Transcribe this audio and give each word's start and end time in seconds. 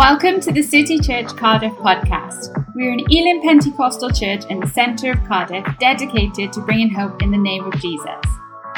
Welcome 0.00 0.40
to 0.40 0.50
the 0.50 0.62
City 0.62 0.98
Church 0.98 1.26
Cardiff 1.36 1.74
podcast. 1.74 2.54
We're 2.74 2.90
an 2.90 3.04
Elim 3.10 3.42
Pentecostal 3.42 4.08
church 4.08 4.46
in 4.48 4.58
the 4.58 4.66
centre 4.66 5.10
of 5.10 5.22
Cardiff 5.24 5.62
dedicated 5.78 6.54
to 6.54 6.62
bringing 6.62 6.88
hope 6.88 7.20
in 7.20 7.30
the 7.30 7.36
name 7.36 7.64
of 7.64 7.78
Jesus. 7.82 8.24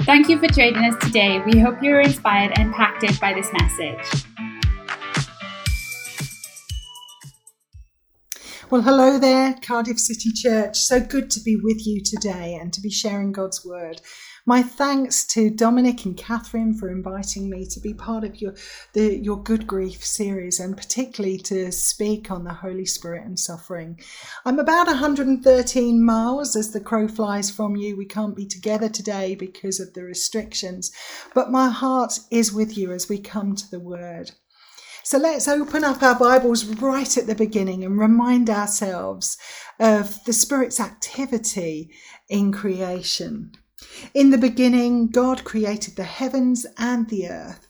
Thank 0.01 0.29
you 0.29 0.41
for 0.41 0.49
joining 0.49 0.85
us 0.85 0.97
today. 1.01 1.41
We 1.47 1.61
hope 1.61 1.81
you're 1.81 2.01
inspired 2.01 2.59
and 2.59 2.67
impacted 2.67 3.21
by 3.21 3.35
this 3.35 3.49
message. 3.53 4.25
Well, 8.69 8.83
hello 8.83 9.21
there, 9.21 9.55
Cardiff 9.65 10.01
City 10.01 10.33
Church. 10.35 10.77
So 10.77 10.99
good 10.99 11.31
to 11.31 11.41
be 11.41 11.55
with 11.55 11.87
you 11.87 12.03
today 12.03 12.59
and 12.61 12.73
to 12.73 12.81
be 12.81 12.91
sharing 12.91 13.31
God's 13.31 13.65
word. 13.65 14.01
My 14.45 14.61
thanks 14.61 15.25
to 15.29 15.51
Dominic 15.51 16.05
and 16.05 16.17
Catherine 16.17 16.75
for 16.75 16.91
inviting 16.91 17.49
me 17.49 17.65
to 17.67 17.79
be 17.79 17.95
part 17.95 18.25
of 18.25 18.41
your 18.41 18.55
the 18.93 19.17
your 19.17 19.41
Good 19.41 19.69
Grief 19.69 20.05
series 20.05 20.59
and 20.59 20.77
particularly 20.77 21.39
to 21.39 21.71
speak 21.71 22.29
on 22.29 22.43
the 22.43 22.55
Holy 22.55 22.85
Spirit 22.85 23.25
and 23.25 23.39
suffering. 23.39 24.01
I'm 24.45 24.59
about 24.59 24.89
113 24.89 26.05
miles 26.05 26.57
as 26.57 26.73
the 26.73 26.81
crow 26.81 27.07
flies 27.07 27.53
from 27.53 27.77
you. 27.77 27.97
We 27.97 28.05
can't 28.05 28.35
be 28.35 28.45
together 28.45 28.89
today 28.89 29.37
because 29.37 29.79
of 29.79 29.95
the 29.95 30.03
restrictions, 30.03 30.91
but 31.37 31.53
my 31.53 31.71
heart 31.71 32.19
is 32.33 32.53
with 32.53 32.77
you 32.77 32.91
as 32.91 33.09
we 33.09 33.19
come 33.19 33.55
to 33.55 33.71
the 33.71 33.79
word. 33.79 34.33
So 35.05 35.19
let's 35.19 35.47
open 35.47 35.85
up 35.85 36.03
our 36.03 36.19
Bibles 36.19 36.65
right 36.65 37.17
at 37.17 37.29
the 37.29 37.37
beginning 37.37 37.85
and 37.85 37.97
remind 37.97 38.51
ourselves 38.51 39.39
of 39.79 40.25
the 40.25 40.33
Spirit's 40.33 40.81
activity 40.81 41.93
in 42.29 42.51
creation. 42.51 43.53
In 44.15 44.31
the 44.31 44.39
beginning, 44.39 45.09
God 45.09 45.45
created 45.45 45.97
the 45.97 46.05
heavens 46.05 46.67
and 46.79 47.09
the 47.09 47.29
earth. 47.29 47.67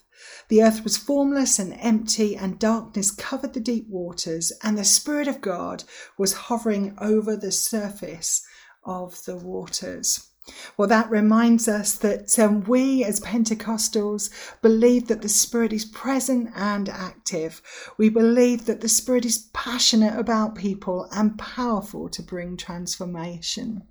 The 0.49 0.63
earth 0.63 0.85
was 0.85 0.97
formless 0.97 1.59
and 1.59 1.73
empty, 1.81 2.37
and 2.37 2.59
darkness 2.59 3.11
covered 3.11 3.55
the 3.55 3.61
deep 3.61 3.89
waters, 3.89 4.53
and 4.63 4.77
the 4.77 4.85
Spirit 4.85 5.29
of 5.29 5.41
God 5.41 5.85
was 6.19 6.35
hovering 6.35 6.95
over 6.99 7.37
the 7.37 7.53
surface 7.53 8.45
of 8.85 9.25
the 9.25 9.37
waters. 9.37 10.29
Well, 10.77 10.89
that 10.89 11.09
reminds 11.09 11.69
us 11.69 11.95
that 11.99 12.37
um, 12.39 12.65
we 12.65 13.05
as 13.05 13.21
Pentecostals 13.21 14.29
believe 14.61 15.07
that 15.07 15.23
the 15.23 15.29
Spirit 15.29 15.73
is 15.73 15.85
present 15.85 16.51
and 16.55 16.89
active. 16.89 17.63
We 17.97 18.09
believe 18.09 18.67
that 18.67 18.81
the 18.81 18.89
Spirit 18.89 19.25
is 19.25 19.49
passionate 19.53 20.19
about 20.19 20.57
people 20.57 21.09
and 21.13 21.39
powerful 21.39 22.09
to 22.09 22.23
bring 22.23 22.57
transformation. 22.57 23.85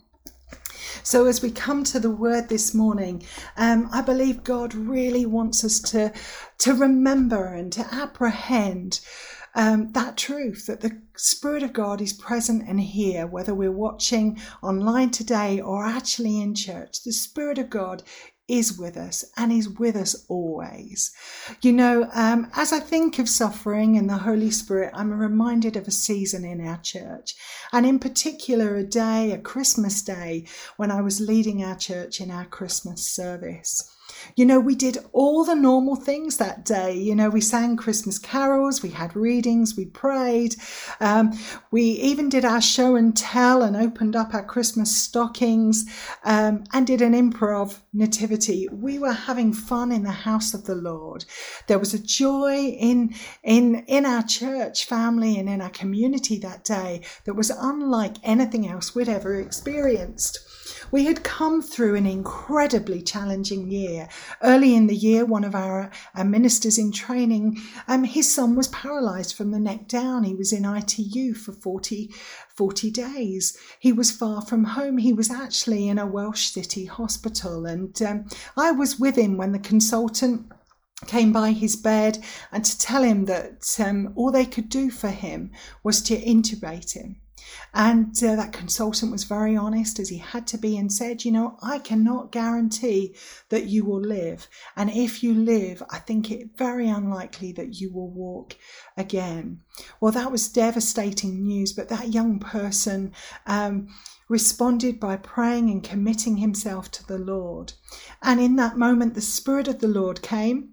So, 1.03 1.25
as 1.25 1.41
we 1.41 1.51
come 1.51 1.83
to 1.85 1.99
the 1.99 2.11
word 2.11 2.49
this 2.49 2.73
morning, 2.73 3.23
um, 3.57 3.89
I 3.91 4.01
believe 4.01 4.43
God 4.43 4.73
really 4.73 5.25
wants 5.25 5.63
us 5.63 5.79
to, 5.91 6.13
to 6.59 6.73
remember 6.73 7.45
and 7.45 7.71
to 7.73 7.87
apprehend 7.93 8.99
um, 9.55 9.91
that 9.91 10.17
truth 10.17 10.67
that 10.67 10.81
the 10.81 11.01
Spirit 11.15 11.63
of 11.63 11.73
God 11.73 12.01
is 12.01 12.13
present 12.13 12.67
and 12.67 12.79
here, 12.79 13.27
whether 13.27 13.53
we're 13.53 13.71
watching 13.71 14.39
online 14.61 15.09
today 15.09 15.59
or 15.59 15.85
actually 15.85 16.39
in 16.39 16.55
church. 16.55 17.03
The 17.03 17.11
Spirit 17.11 17.57
of 17.57 17.69
God 17.69 18.03
is 18.51 18.77
with 18.77 18.97
us 18.97 19.23
and 19.37 19.49
is 19.49 19.69
with 19.69 19.95
us 19.95 20.25
always. 20.27 21.15
You 21.61 21.71
know, 21.71 22.09
um, 22.13 22.51
as 22.53 22.73
I 22.73 22.81
think 22.81 23.17
of 23.17 23.29
suffering 23.29 23.97
and 23.97 24.09
the 24.09 24.17
Holy 24.17 24.51
Spirit, 24.51 24.91
I'm 24.93 25.13
reminded 25.13 25.77
of 25.77 25.87
a 25.87 25.91
season 25.91 26.43
in 26.43 26.65
our 26.67 26.79
church, 26.79 27.35
and 27.71 27.85
in 27.85 27.97
particular, 27.97 28.75
a 28.75 28.83
day, 28.83 29.31
a 29.31 29.37
Christmas 29.37 30.01
day, 30.01 30.45
when 30.75 30.91
I 30.91 30.99
was 30.99 31.21
leading 31.21 31.63
our 31.63 31.77
church 31.77 32.19
in 32.19 32.29
our 32.29 32.45
Christmas 32.45 33.05
service. 33.05 33.89
You 34.35 34.45
know, 34.45 34.59
we 34.59 34.75
did 34.75 34.97
all 35.13 35.43
the 35.43 35.55
normal 35.55 35.95
things 35.95 36.37
that 36.37 36.65
day. 36.65 36.97
You 36.97 37.15
know, 37.15 37.29
we 37.29 37.41
sang 37.41 37.77
Christmas 37.77 38.19
carols, 38.19 38.81
we 38.81 38.89
had 38.89 39.15
readings, 39.15 39.75
we 39.75 39.85
prayed. 39.85 40.55
Um, 40.99 41.31
we 41.71 41.83
even 41.83 42.29
did 42.29 42.45
our 42.45 42.61
show 42.61 42.95
and 42.95 43.15
tell 43.15 43.63
and 43.63 43.75
opened 43.75 44.15
up 44.15 44.33
our 44.33 44.45
Christmas 44.45 44.95
stockings 44.95 45.85
um, 46.23 46.63
and 46.73 46.87
did 46.87 47.01
an 47.01 47.13
improv 47.13 47.79
nativity. 47.93 48.67
We 48.71 48.99
were 48.99 49.13
having 49.13 49.53
fun 49.53 49.91
in 49.91 50.03
the 50.03 50.11
house 50.11 50.53
of 50.53 50.65
the 50.65 50.75
Lord. 50.75 51.25
There 51.67 51.79
was 51.79 51.93
a 51.93 51.99
joy 51.99 52.67
in, 52.67 53.13
in, 53.43 53.83
in 53.87 54.05
our 54.05 54.23
church 54.23 54.85
family 54.85 55.37
and 55.37 55.49
in 55.49 55.61
our 55.61 55.69
community 55.69 56.37
that 56.39 56.63
day 56.63 57.01
that 57.25 57.33
was 57.33 57.49
unlike 57.49 58.15
anything 58.23 58.67
else 58.67 58.95
we'd 58.95 59.09
ever 59.09 59.39
experienced. 59.39 60.39
We 60.91 61.05
had 61.05 61.23
come 61.23 61.61
through 61.61 61.95
an 61.95 62.05
incredibly 62.05 63.01
challenging 63.01 63.69
year. 63.69 64.09
Early 64.41 64.75
in 64.75 64.87
the 64.87 64.95
year, 64.95 65.25
one 65.25 65.43
of 65.43 65.55
our, 65.55 65.91
our 66.15 66.23
ministers 66.23 66.77
in 66.77 66.91
training, 66.91 67.61
um, 67.87 68.03
his 68.03 68.33
son 68.33 68.55
was 68.55 68.67
paralysed 68.69 69.35
from 69.35 69.51
the 69.51 69.59
neck 69.59 69.87
down. 69.87 70.23
He 70.23 70.35
was 70.35 70.51
in 70.51 70.65
ITU 70.65 71.33
for 71.33 71.51
40, 71.53 72.13
40 72.55 72.91
days. 72.91 73.57
He 73.79 73.91
was 73.91 74.11
far 74.11 74.41
from 74.41 74.63
home. 74.63 74.97
He 74.97 75.13
was 75.13 75.31
actually 75.31 75.87
in 75.87 75.97
a 75.97 76.05
Welsh 76.05 76.47
city 76.51 76.85
hospital. 76.85 77.65
And 77.65 77.99
um, 78.01 78.25
I 78.57 78.71
was 78.71 78.99
with 78.99 79.15
him 79.17 79.37
when 79.37 79.51
the 79.51 79.59
consultant 79.59 80.51
came 81.07 81.31
by 81.31 81.51
his 81.51 81.75
bed 81.75 82.23
and 82.51 82.63
to 82.63 82.77
tell 82.77 83.03
him 83.03 83.25
that 83.25 83.79
um, 83.79 84.13
all 84.15 84.31
they 84.31 84.45
could 84.45 84.69
do 84.69 84.91
for 84.91 85.09
him 85.09 85.51
was 85.83 86.01
to 86.03 86.21
intubate 86.21 86.93
him. 86.93 87.20
And 87.73 88.15
uh, 88.23 88.35
that 88.35 88.53
consultant 88.53 89.11
was 89.11 89.23
very 89.23 89.55
honest, 89.55 89.99
as 89.99 90.09
he 90.09 90.17
had 90.17 90.47
to 90.47 90.57
be, 90.57 90.77
and 90.77 90.91
said, 90.91 91.23
You 91.23 91.31
know, 91.31 91.57
I 91.61 91.79
cannot 91.79 92.31
guarantee 92.31 93.15
that 93.49 93.65
you 93.65 93.85
will 93.85 94.01
live. 94.01 94.47
And 94.75 94.89
if 94.89 95.23
you 95.23 95.33
live, 95.33 95.81
I 95.89 95.99
think 95.99 96.31
it 96.31 96.57
very 96.57 96.89
unlikely 96.89 97.51
that 97.53 97.79
you 97.79 97.91
will 97.91 98.09
walk 98.09 98.55
again. 98.97 99.61
Well, 99.99 100.11
that 100.11 100.31
was 100.31 100.49
devastating 100.49 101.43
news, 101.43 101.73
but 101.73 101.89
that 101.89 102.13
young 102.13 102.39
person. 102.39 103.13
Um, 103.45 103.87
responded 104.31 104.97
by 104.97 105.17
praying 105.17 105.69
and 105.69 105.83
committing 105.83 106.37
himself 106.37 106.89
to 106.89 107.05
the 107.05 107.17
Lord. 107.17 107.73
And 108.23 108.39
in 108.39 108.55
that 108.55 108.77
moment, 108.77 109.13
the 109.13 109.19
Spirit 109.19 109.67
of 109.67 109.79
the 109.79 109.89
Lord 109.89 110.21
came 110.21 110.69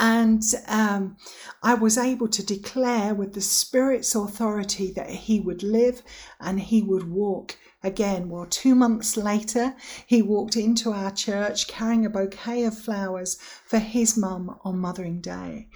and 0.00 0.42
um, 0.66 1.18
I 1.62 1.74
was 1.74 1.98
able 1.98 2.28
to 2.28 2.42
declare 2.42 3.14
with 3.14 3.34
the 3.34 3.42
Spirit's 3.42 4.14
authority 4.14 4.90
that 4.92 5.10
he 5.10 5.40
would 5.40 5.62
live 5.62 6.02
and 6.40 6.58
he 6.58 6.82
would 6.82 7.10
walk 7.10 7.58
again. 7.82 8.28
Well, 8.28 8.46
two 8.46 8.74
months 8.74 9.16
later, 9.16 9.74
he 10.06 10.22
walked 10.22 10.56
into 10.56 10.92
our 10.92 11.10
church 11.10 11.66
carrying 11.66 12.04
a 12.04 12.10
bouquet 12.10 12.64
of 12.64 12.78
flowers 12.78 13.36
for 13.64 13.78
his 13.78 14.16
mum 14.16 14.58
on 14.64 14.78
Mothering 14.78 15.20
Day. 15.20 15.68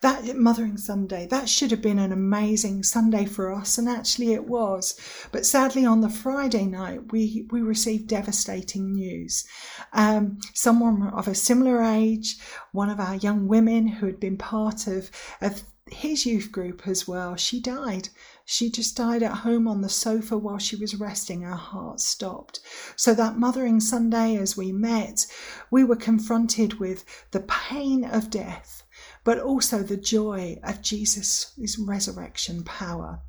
That 0.00 0.36
Mothering 0.36 0.76
Sunday, 0.76 1.26
that 1.26 1.48
should 1.48 1.70
have 1.70 1.82
been 1.82 1.98
an 1.98 2.12
amazing 2.12 2.82
Sunday 2.82 3.26
for 3.26 3.52
us, 3.52 3.78
and 3.78 3.88
actually 3.88 4.32
it 4.32 4.48
was. 4.48 4.98
But 5.30 5.46
sadly, 5.46 5.84
on 5.84 6.00
the 6.00 6.08
Friday 6.08 6.66
night, 6.66 7.12
we, 7.12 7.46
we 7.50 7.60
received 7.60 8.08
devastating 8.08 8.92
news. 8.92 9.44
Um, 9.92 10.38
someone 10.54 11.08
of 11.08 11.28
a 11.28 11.34
similar 11.34 11.82
age, 11.82 12.38
one 12.72 12.90
of 12.90 12.98
our 12.98 13.16
young 13.16 13.46
women 13.46 13.86
who 13.86 14.06
had 14.06 14.18
been 14.18 14.36
part 14.36 14.86
of, 14.86 15.10
of 15.40 15.62
his 15.90 16.26
youth 16.26 16.50
group 16.50 16.86
as 16.86 17.06
well, 17.06 17.36
she 17.36 17.60
died. 17.60 18.08
She 18.44 18.70
just 18.70 18.96
died 18.96 19.22
at 19.22 19.38
home 19.38 19.68
on 19.68 19.82
the 19.82 19.88
sofa 19.88 20.36
while 20.36 20.58
she 20.58 20.74
was 20.74 20.96
resting. 20.96 21.42
Her 21.42 21.54
heart 21.54 22.00
stopped. 22.00 22.58
So 22.96 23.14
that 23.14 23.38
Mothering 23.38 23.78
Sunday, 23.78 24.36
as 24.36 24.56
we 24.56 24.72
met, 24.72 25.26
we 25.70 25.84
were 25.84 25.96
confronted 25.96 26.80
with 26.80 27.04
the 27.30 27.40
pain 27.40 28.04
of 28.04 28.30
death, 28.30 28.82
but 29.22 29.38
also 29.38 29.82
the 29.82 29.96
joy 29.96 30.58
of 30.64 30.82
Jesus' 30.82 31.52
resurrection 31.78 32.64
power. 32.64 33.20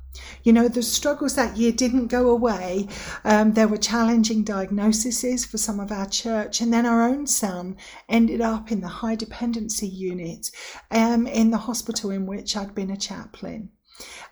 You 0.42 0.52
know, 0.52 0.68
the 0.68 0.82
struggles 0.82 1.34
that 1.36 1.56
year 1.56 1.72
didn't 1.72 2.08
go 2.08 2.28
away. 2.28 2.88
Um, 3.24 3.52
there 3.52 3.68
were 3.68 3.76
challenging 3.76 4.44
diagnoses 4.44 5.44
for 5.44 5.58
some 5.58 5.80
of 5.80 5.90
our 5.90 6.06
church, 6.06 6.60
and 6.60 6.72
then 6.72 6.86
our 6.86 7.02
own 7.02 7.26
son 7.26 7.76
ended 8.08 8.40
up 8.40 8.70
in 8.70 8.80
the 8.80 8.88
high 8.88 9.16
dependency 9.16 9.88
unit 9.88 10.50
um, 10.90 11.26
in 11.26 11.50
the 11.50 11.58
hospital 11.58 12.10
in 12.10 12.26
which 12.26 12.56
I'd 12.56 12.74
been 12.74 12.90
a 12.90 12.96
chaplain 12.96 13.70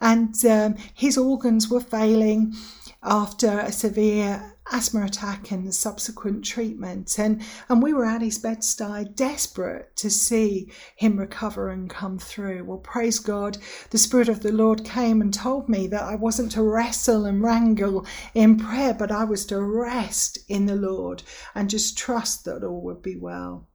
and 0.00 0.34
um, 0.44 0.74
his 0.94 1.16
organs 1.16 1.68
were 1.68 1.80
failing 1.80 2.54
after 3.02 3.58
a 3.58 3.72
severe 3.72 4.54
asthma 4.70 5.04
attack 5.04 5.50
and 5.50 5.74
subsequent 5.74 6.44
treatment. 6.44 7.18
And 7.18 7.42
and 7.68 7.82
we 7.82 7.92
were 7.92 8.04
at 8.04 8.22
his 8.22 8.38
bedside 8.38 9.16
desperate 9.16 9.94
to 9.96 10.08
see 10.08 10.72
him 10.96 11.18
recover 11.18 11.68
and 11.70 11.90
come 11.90 12.18
through. 12.18 12.64
Well 12.64 12.78
praise 12.78 13.18
god 13.18 13.58
the 13.90 13.98
spirit 13.98 14.28
of 14.28 14.40
the 14.40 14.52
lord 14.52 14.84
came 14.84 15.20
and 15.20 15.32
told 15.32 15.68
me 15.68 15.86
that 15.88 16.02
i 16.02 16.14
wasn't 16.14 16.52
to 16.52 16.62
wrestle 16.62 17.24
and 17.24 17.42
wrangle 17.42 18.06
in 18.34 18.58
prayer 18.58 18.94
but 18.94 19.10
i 19.10 19.24
was 19.24 19.46
to 19.46 19.60
rest 19.60 20.38
in 20.48 20.66
the 20.66 20.76
lord 20.76 21.22
and 21.54 21.70
just 21.70 21.98
trust 21.98 22.44
that 22.44 22.64
all 22.64 22.80
would 22.80 23.02
be 23.02 23.16
well 23.16 23.68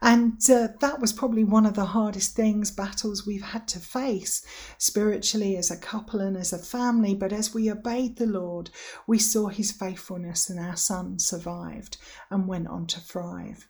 and 0.00 0.40
uh, 0.48 0.68
that 0.80 1.00
was 1.00 1.12
probably 1.12 1.44
one 1.44 1.66
of 1.66 1.74
the 1.74 1.84
hardest 1.84 2.34
things, 2.34 2.70
battles 2.70 3.26
we've 3.26 3.42
had 3.42 3.68
to 3.68 3.78
face 3.78 4.42
spiritually 4.78 5.56
as 5.56 5.70
a 5.70 5.76
couple 5.76 6.20
and 6.20 6.36
as 6.36 6.52
a 6.52 6.58
family. 6.58 7.14
But 7.14 7.32
as 7.32 7.52
we 7.52 7.70
obeyed 7.70 8.16
the 8.16 8.26
Lord, 8.26 8.70
we 9.06 9.18
saw 9.18 9.48
his 9.48 9.72
faithfulness, 9.72 10.48
and 10.48 10.58
our 10.58 10.76
son 10.76 11.18
survived 11.18 11.98
and 12.30 12.48
went 12.48 12.68
on 12.68 12.86
to 12.86 13.00
thrive. 13.00 13.68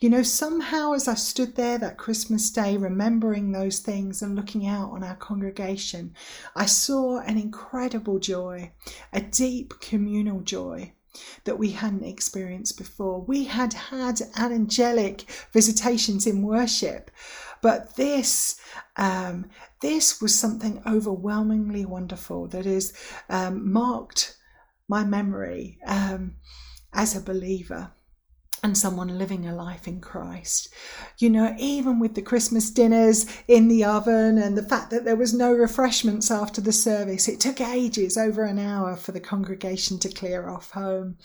You 0.00 0.10
know, 0.10 0.22
somehow 0.22 0.92
as 0.92 1.06
I 1.06 1.14
stood 1.14 1.54
there 1.54 1.78
that 1.78 1.96
Christmas 1.96 2.50
day, 2.50 2.76
remembering 2.76 3.52
those 3.52 3.78
things 3.78 4.20
and 4.20 4.34
looking 4.34 4.66
out 4.66 4.90
on 4.90 5.04
our 5.04 5.14
congregation, 5.14 6.14
I 6.56 6.66
saw 6.66 7.20
an 7.20 7.38
incredible 7.38 8.18
joy, 8.18 8.72
a 9.12 9.20
deep 9.20 9.80
communal 9.80 10.40
joy 10.40 10.92
that 11.44 11.58
we 11.58 11.70
hadn't 11.72 12.04
experienced 12.04 12.78
before. 12.78 13.20
We 13.20 13.44
had 13.44 13.72
had 13.72 14.20
angelic 14.36 15.22
visitations 15.52 16.26
in 16.26 16.42
worship, 16.42 17.10
but 17.62 17.96
this 17.96 18.60
um, 18.96 19.46
this 19.80 20.20
was 20.20 20.38
something 20.38 20.82
overwhelmingly 20.86 21.84
wonderful 21.84 22.46
that 22.48 22.66
has 22.66 22.92
um, 23.28 23.72
marked 23.72 24.36
my 24.88 25.04
memory 25.04 25.78
um, 25.86 26.36
as 26.92 27.16
a 27.16 27.20
believer 27.20 27.92
and 28.62 28.76
someone 28.76 29.18
living 29.18 29.46
a 29.46 29.54
life 29.54 29.88
in 29.88 30.00
Christ. 30.00 30.68
You 31.18 31.30
know, 31.30 31.54
even 31.58 31.98
with 31.98 32.14
the 32.14 32.22
Christmas 32.22 32.70
dinners 32.70 33.26
in 33.48 33.68
the 33.68 33.84
oven 33.84 34.38
and 34.38 34.56
the 34.56 34.68
fact 34.68 34.90
that 34.90 35.04
there 35.04 35.16
was 35.16 35.32
no 35.32 35.52
refreshments 35.52 36.30
after 36.30 36.60
the 36.60 36.72
service, 36.72 37.28
it 37.28 37.40
took 37.40 37.60
ages, 37.60 38.16
over 38.16 38.44
an 38.44 38.58
hour, 38.58 38.96
for 38.96 39.12
the 39.12 39.20
congregation 39.20 39.98
to 40.00 40.08
clear 40.08 40.48
off 40.48 40.70
home. 40.72 41.16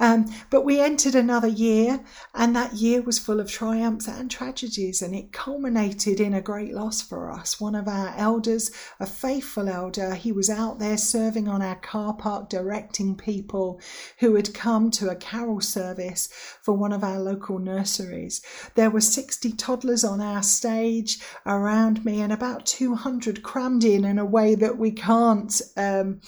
Um, 0.00 0.34
but 0.50 0.64
we 0.64 0.80
entered 0.80 1.14
another 1.14 1.46
year, 1.46 2.04
and 2.34 2.56
that 2.56 2.72
year 2.72 3.02
was 3.02 3.20
full 3.20 3.38
of 3.38 3.48
triumphs 3.48 4.08
and 4.08 4.28
tragedies, 4.28 5.00
and 5.00 5.14
it 5.14 5.32
culminated 5.32 6.18
in 6.18 6.34
a 6.34 6.40
great 6.40 6.74
loss 6.74 7.00
for 7.00 7.30
us. 7.30 7.60
One 7.60 7.76
of 7.76 7.86
our 7.86 8.12
elders, 8.16 8.72
a 8.98 9.06
faithful 9.06 9.68
elder, 9.68 10.14
he 10.14 10.32
was 10.32 10.50
out 10.50 10.80
there 10.80 10.96
serving 10.96 11.46
on 11.46 11.62
our 11.62 11.76
car 11.76 12.14
park, 12.14 12.48
directing 12.48 13.14
people 13.14 13.80
who 14.18 14.34
had 14.34 14.52
come 14.52 14.90
to 14.92 15.08
a 15.08 15.14
carol 15.14 15.60
service 15.60 16.28
for 16.62 16.71
one 16.72 16.92
of 16.92 17.04
our 17.04 17.18
local 17.18 17.58
nurseries. 17.58 18.42
There 18.74 18.90
were 18.90 19.00
60 19.00 19.52
toddlers 19.52 20.04
on 20.04 20.20
our 20.20 20.42
stage 20.42 21.18
around 21.46 22.04
me, 22.04 22.20
and 22.20 22.32
about 22.32 22.66
200 22.66 23.42
crammed 23.42 23.84
in 23.84 24.04
in 24.04 24.18
a 24.18 24.24
way 24.24 24.54
that 24.54 24.78
we 24.78 24.90
can't 24.90 25.60
um, 25.76 26.20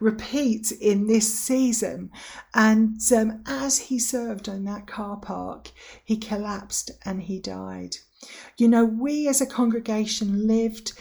repeat 0.00 0.72
in 0.72 1.06
this 1.06 1.32
season. 1.32 2.10
And 2.54 3.00
um, 3.16 3.42
as 3.46 3.78
he 3.78 3.98
served 3.98 4.48
in 4.48 4.64
that 4.64 4.86
car 4.86 5.16
park, 5.16 5.70
he 6.04 6.16
collapsed 6.16 6.90
and 7.04 7.22
he 7.22 7.38
died. 7.38 7.96
You 8.56 8.68
know, 8.68 8.84
we 8.84 9.26
as 9.28 9.40
a 9.40 9.46
congregation 9.46 10.46
lived 10.46 10.92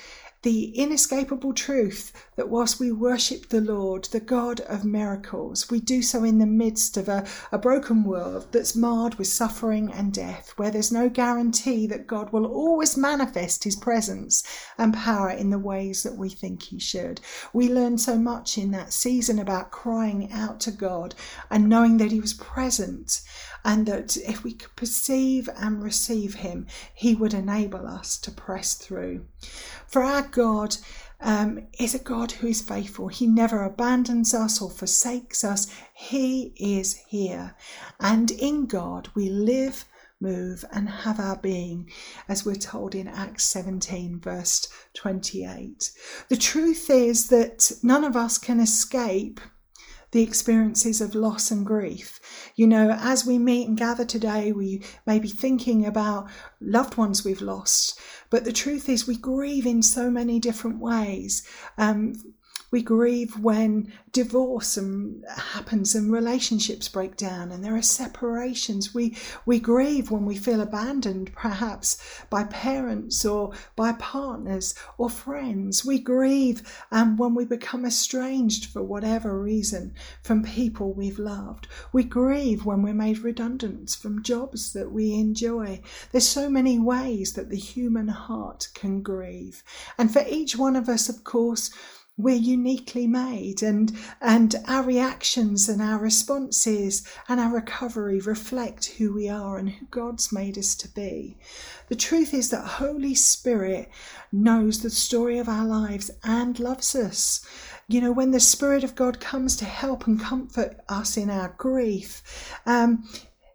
the 0.44 0.76
inescapable 0.76 1.54
truth 1.54 2.12
that 2.36 2.50
whilst 2.50 2.80
we 2.80 2.92
worship 2.92 3.50
the 3.50 3.62
Lord, 3.62 4.06
the 4.06 4.20
God 4.20 4.60
of 4.62 4.84
miracles, 4.84 5.70
we 5.70 5.80
do 5.80 6.02
so 6.02 6.24
in 6.24 6.40
the 6.40 6.48
midst 6.48 6.98
of 6.98 7.08
a, 7.08 7.28
a 7.52 7.60
broken 7.60 8.04
world 8.04 8.48
that's 8.52 8.76
marred 8.76 9.16
with 9.16 9.28
suffering 9.28 9.92
and 9.92 10.12
death, 10.12 10.54
where 10.58 10.72
there's 10.72 10.92
no 10.92 11.10
guarantee 11.10 11.86
that 11.88 12.08
God 12.08 12.34
will 12.34 12.48
always 12.48 12.98
manifest 12.98 13.64
his 13.64 13.76
presence 13.76 14.44
and 14.80 14.96
power 14.96 15.30
in 15.30 15.52
the 15.52 15.60
ways 15.60 16.02
that 16.02 16.18
we 16.18 16.30
think 16.30 16.64
he 16.64 16.80
should. 16.80 17.22
We 17.54 17.70
learned 17.70 18.02
so 18.02 18.18
much 18.18 18.58
in 18.58 18.72
that 18.72 18.94
season 18.94 19.38
about 19.38 19.70
crying 19.70 20.32
out 20.32 20.60
to 20.62 20.72
God 20.72 21.14
and 21.52 21.70
knowing 21.70 21.98
that 21.98 22.12
he 22.12 22.20
was 22.20 22.34
present 22.34 23.22
and 23.64 23.86
that 23.86 24.18
if 24.18 24.44
we 24.44 24.54
could 24.54 24.76
perceive 24.76 25.48
and 25.56 25.84
receive 25.84 26.36
him, 26.36 26.66
he 26.96 27.14
would 27.14 27.34
enable 27.34 27.86
us 27.86 28.18
to 28.18 28.32
press 28.32 28.74
through. 28.74 29.26
For 29.86 30.04
our 30.04 30.24
God 30.32 30.78
um, 31.20 31.68
is 31.80 31.94
a 31.94 32.00
God 32.00 32.32
who 32.32 32.48
is 32.48 32.62
faithful. 32.62 33.08
He 33.08 33.28
never 33.28 33.64
abandons 33.64 34.34
us 34.34 34.62
or 34.62 34.70
forsakes 34.70 35.44
us. 35.44 35.68
He 35.94 36.54
is 36.58 36.96
here. 37.08 37.56
And 38.00 38.32
in 38.32 38.66
God 38.66 39.10
we 39.14 39.30
live, 39.30 39.86
move, 40.20 40.66
and 40.72 40.90
have 40.90 41.20
our 41.20 41.38
being, 41.38 41.90
as 42.28 42.46
we're 42.46 42.56
told 42.56 42.96
in 42.96 43.08
Acts 43.08 43.44
17, 43.46 44.20
verse 44.20 44.68
28. 44.94 45.92
The 46.30 46.38
truth 46.38 46.90
is 46.90 47.28
that 47.28 47.72
none 47.84 48.04
of 48.04 48.16
us 48.16 48.38
can 48.38 48.60
escape 48.60 49.40
the 50.12 50.24
experiences 50.24 51.02
of 51.02 51.16
loss 51.16 51.52
and 51.52 51.66
grief. 51.66 52.20
You 52.56 52.68
know, 52.68 52.92
as 52.92 53.26
we 53.26 53.38
meet 53.38 53.68
and 53.68 53.78
gather 53.78 54.06
today, 54.06 54.52
we 54.52 54.84
may 55.06 55.20
be 55.20 55.30
thinking 55.30 55.86
about 55.86 56.30
loved 56.60 56.98
ones 56.98 57.24
we've 57.24 57.42
lost, 57.42 58.00
but 58.30 58.44
the 58.44 58.52
truth 58.52 58.90
is, 58.90 59.08
we 59.08 59.18
grieve 59.18 59.66
in 59.66 59.82
so 59.82 60.10
many 60.10 60.40
different 60.40 60.80
ways. 60.80 61.44
Um, 61.78 62.14
we 62.72 62.82
grieve 62.82 63.38
when 63.38 63.92
divorce 64.14 64.78
and 64.78 65.24
happens 65.28 65.94
and 65.94 66.12
relationships 66.12 66.88
break 66.88 67.16
down 67.18 67.52
and 67.52 67.64
there 67.64 67.76
are 67.76 67.82
separations. 67.82 68.94
We 68.94 69.18
we 69.46 69.60
grieve 69.60 70.10
when 70.10 70.26
we 70.26 70.36
feel 70.36 70.62
abandoned, 70.62 71.34
perhaps 71.36 71.98
by 72.30 72.46
parents 72.46 73.26
or 73.26 73.54
by 73.76 73.94
partners 73.94 74.74
or 74.98 75.10
friends. 75.10 75.86
We 75.86 76.00
grieve 76.00 76.62
um, 76.92 77.18
when 77.18 77.36
we 77.36 77.46
become 77.46 77.86
estranged 77.86 78.66
for 78.66 78.82
whatever 78.82 79.40
reason 79.40 79.94
from 80.24 80.44
people 80.44 80.94
we've 80.94 81.20
loved. 81.20 81.68
We 81.92 82.04
grieve 82.04 82.66
when 82.66 82.82
we're 82.82 82.94
made 82.94 83.20
redundant 83.20 83.82
from 83.90 84.24
jobs 84.24 84.74
that 84.74 84.92
we 84.92 85.14
enjoy. 85.14 85.82
There's 86.12 86.28
so 86.28 86.50
many 86.50 86.80
ways 86.80 87.34
that 87.34 87.50
the 87.50 87.58
human 87.58 88.08
heart 88.08 88.70
can 88.74 89.02
grieve. 89.02 89.64
And 89.98 90.12
for 90.12 90.24
each 90.28 90.56
one 90.56 90.76
of 90.76 90.88
us, 90.88 91.10
of 91.10 91.24
course, 91.24 91.72
we're 92.18 92.36
uniquely 92.36 93.08
made 93.08 93.64
and 93.64 93.98
and 94.20 94.56
our 94.68 94.84
reactions 94.84 95.68
and 95.70 95.82
our 95.82 96.00
responses 96.00 97.08
and 97.28 97.40
our 97.40 97.54
recovery 97.54 98.20
reflect 98.20 98.86
who 98.98 99.14
we 99.14 99.30
are 99.30 99.58
and 99.58 99.70
who 99.70 99.86
God's 99.88 100.32
made 100.32 100.58
us 100.58 100.76
to 100.76 100.90
be. 100.90 101.38
The 101.88 101.96
truth 101.96 102.34
is 102.34 102.50
that 102.50 102.66
Holy 102.66 103.16
Spirit 103.16 103.90
knows 104.32 104.82
the 104.82 104.90
story 104.90 105.40
of 105.40 105.50
our 105.50 105.66
lives 105.66 106.12
and 106.24 106.60
loves 106.60 106.96
us. 106.96 107.46
You 107.88 108.02
know, 108.02 108.12
when 108.12 108.32
the 108.32 108.40
Spirit 108.40 108.84
of 108.84 108.96
God 108.96 109.20
comes 109.20 109.56
to 109.58 109.66
help 109.66 110.08
and 110.08 110.20
comfort 110.20 110.80
us 110.88 111.18
in 111.18 111.30
our 111.30 111.56
grief, 111.58 112.22
um, 112.66 113.04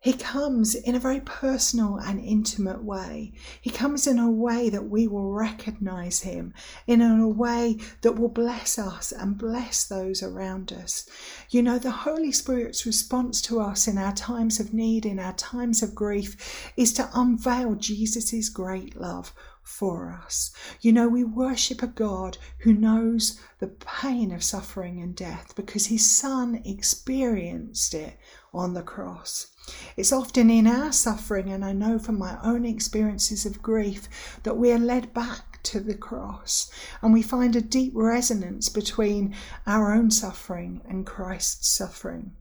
he 0.06 0.12
comes 0.12 0.76
in 0.76 0.94
a 0.94 1.00
very 1.00 1.19
personal 1.19 1.97
and 1.97 2.20
intimate 2.20 2.85
way. 2.85 3.32
He 3.61 3.70
comes 3.70 4.06
in 4.06 4.20
a 4.20 4.31
way 4.31 4.70
that 4.70 4.88
we 4.88 5.08
will 5.08 5.32
recognize 5.32 6.20
him, 6.20 6.55
in 6.87 7.03
a 7.03 7.26
way 7.26 7.79
that 8.03 8.12
will 8.12 8.29
bless 8.29 8.79
us 8.79 9.11
and 9.11 9.37
bless 9.37 9.82
those 9.82 10.23
around 10.23 10.73
us. 10.73 11.08
You 11.50 11.61
know, 11.61 11.81
the 11.81 11.91
Holy 11.91 12.31
Spirit's 12.31 12.87
response 12.87 13.43
to 13.43 13.58
us 13.58 13.88
in 13.88 13.99
our 13.99 14.12
times 14.12 14.61
of 14.61 14.73
need, 14.73 15.05
in 15.05 15.19
our 15.19 15.32
times 15.32 15.82
of 15.82 15.97
grief, 15.97 16.70
is 16.76 16.93
to 16.93 17.11
unveil 17.12 17.75
Jesus' 17.75 18.49
great 18.49 18.94
love 18.94 19.35
for 19.64 20.12
us. 20.25 20.53
You 20.81 20.93
know, 20.93 21.08
we 21.08 21.25
worship 21.25 21.82
a 21.82 21.88
God 21.88 22.39
who 22.58 22.72
knows 22.72 23.41
the 23.58 23.67
pain 23.67 24.31
of 24.31 24.44
suffering 24.44 25.01
and 25.01 25.17
death 25.17 25.55
because 25.56 25.86
his 25.86 26.08
son 26.08 26.63
experienced 26.65 27.93
it 27.93 28.17
on 28.58 28.75
the 28.75 28.82
cross. 28.82 29.48
It's 29.96 30.13
often 30.13 30.51
in 30.51 30.67
our 30.67 30.93
suffering, 30.93 31.51
and 31.51 31.65
I 31.65 31.72
know 31.72 31.98
from 31.98 32.19
my 32.19 32.39
own 32.43 32.65
experiences 32.65 33.44
of 33.44 33.63
grief, 33.63 34.08
that 34.44 34.56
we 34.56 34.70
are 34.72 34.79
led 34.79 35.13
back 35.13 35.60
to 35.65 35.81
the 35.81 35.96
cross 35.96 36.70
and 37.03 37.13
we 37.13 37.22
find 37.22 37.56
a 37.56 37.60
deep 37.60 37.93
resonance 37.94 38.69
between 38.69 39.34
our 39.67 39.93
own 39.93 40.10
suffering 40.13 40.81
and 40.89 41.05
Christ's 41.05 41.69
suffering. 41.69 42.36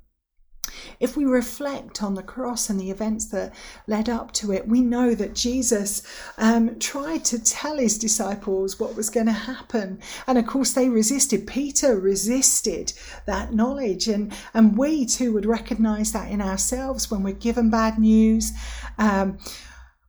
If 1.00 1.18
we 1.18 1.26
reflect 1.26 2.04
on 2.04 2.16
the 2.16 2.24
cross 2.24 2.70
and 2.70 2.80
the 2.80 2.92
events 2.92 3.26
that 3.28 3.54
led 3.88 4.10
up 4.10 4.32
to 4.34 4.52
it, 4.52 4.68
we 4.68 4.82
know 4.82 5.16
that 5.16 5.36
Jesus 5.36 6.04
um, 6.38 6.80
tried 6.80 7.26
to 7.26 7.44
tell 7.44 7.78
his 7.78 7.98
disciples 7.98 8.80
what 8.80 8.96
was 8.96 9.10
going 9.10 9.28
to 9.28 9.32
happen. 9.32 10.00
And 10.28 10.38
of 10.38 10.48
course, 10.48 10.74
they 10.74 10.90
resisted. 10.90 11.48
Peter 11.48 12.00
resisted 12.00 12.94
that 13.26 13.54
knowledge. 13.54 14.08
And, 14.08 14.34
and 14.54 14.78
we 14.78 15.06
too 15.06 15.34
would 15.34 15.46
recognize 15.46 16.12
that 16.12 16.32
in 16.32 16.42
ourselves 16.42 17.12
when 17.12 17.24
we're 17.24 17.34
given 17.34 17.70
bad 17.70 18.00
news. 18.00 18.52
Um, 18.98 19.38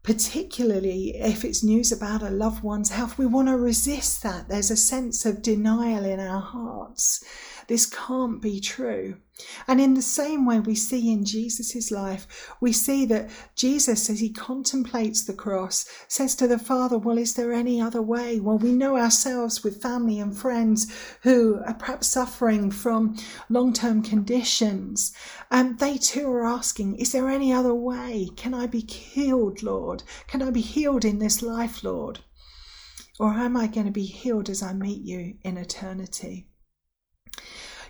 particularly 0.07 1.17
if 1.17 1.45
it's 1.45 1.65
news 1.65 1.91
about 1.91 2.23
a 2.23 2.31
loved 2.31 2.63
one's 2.63 2.91
health, 2.91 3.19
we 3.19 3.27
want 3.27 3.49
to 3.49 3.57
resist 3.57 4.23
that. 4.23 4.49
There's 4.49 4.71
a 4.71 4.77
sense 4.77 5.27
of 5.27 5.43
denial 5.43 6.05
in 6.05 6.21
our 6.21 6.41
hearts. 6.41 7.25
This 7.69 7.87
can't 7.87 8.41
be 8.41 8.61
true. 8.61 9.17
And 9.69 9.81
in 9.83 9.93
the 9.93 10.03
same 10.03 10.47
way, 10.47 10.61
we 10.61 10.75
see 10.75 11.13
in 11.13 11.25
Jesus' 11.25 11.91
life, 11.91 12.55
we 12.61 12.73
see 12.73 13.05
that 13.07 13.29
Jesus, 13.55 14.09
as 14.09 14.21
he 14.21 14.31
contemplates 14.31 15.25
the 15.25 15.35
cross, 15.35 15.85
says 16.09 16.35
to 16.37 16.47
the 16.47 16.59
Father, 16.59 16.97
Well, 16.97 17.19
is 17.19 17.35
there 17.35 17.53
any 17.53 17.79
other 17.81 18.01
way? 18.01 18.41
Well, 18.41 18.57
we 18.57 18.73
know 18.73 18.97
ourselves 18.97 19.63
with 19.63 19.83
family 19.83 20.19
and 20.19 20.35
friends 20.35 20.91
who 21.23 21.61
are 21.67 21.75
perhaps 21.75 22.07
suffering 22.07 22.71
from 22.71 23.17
long 23.51 23.75
term 23.75 24.03
conditions. 24.03 25.13
And 25.51 25.79
they 25.79 25.99
too 25.99 26.31
are 26.31 26.47
asking, 26.47 26.97
Is 26.97 27.13
there 27.13 27.29
any 27.29 27.53
other 27.53 27.75
way? 27.75 28.31
Can 28.37 28.55
I 28.55 28.67
be 28.67 28.81
healed, 28.81 29.63
Lord? 29.63 30.03
Can 30.29 30.41
I 30.41 30.51
be 30.51 30.63
healed 30.63 31.05
in 31.05 31.19
this 31.19 31.43
life, 31.43 31.85
Lord? 31.85 32.21
Or 33.19 33.33
am 33.33 33.57
I 33.57 33.67
going 33.67 33.87
to 33.87 33.93
be 33.93 34.07
healed 34.07 34.49
as 34.49 34.63
I 34.63 34.73
meet 34.73 35.03
you 35.03 35.35
in 35.43 35.59
eternity? 35.59 36.47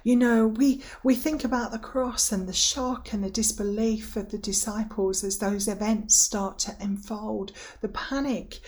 You 0.06 0.14
know, 0.14 0.46
we, 0.46 0.84
we 1.02 1.16
think 1.16 1.42
about 1.42 1.72
the 1.72 1.80
cross 1.80 2.30
and 2.30 2.48
the 2.48 2.52
shock 2.52 3.12
and 3.12 3.24
the 3.24 3.28
disbelief 3.28 4.14
of 4.14 4.30
the 4.30 4.38
disciples 4.38 5.24
as 5.24 5.38
those 5.38 5.66
events 5.66 6.20
start 6.20 6.60
to 6.60 6.76
unfold, 6.78 7.50
the 7.80 7.88
panic. 7.88 8.60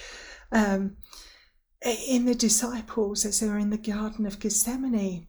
Um, 0.51 0.97
in 1.81 2.25
the 2.25 2.35
disciples 2.35 3.25
as 3.25 3.39
they're 3.39 3.57
in 3.57 3.71
the 3.71 3.79
Garden 3.79 4.27
of 4.27 4.41
Gethsemane 4.41 5.29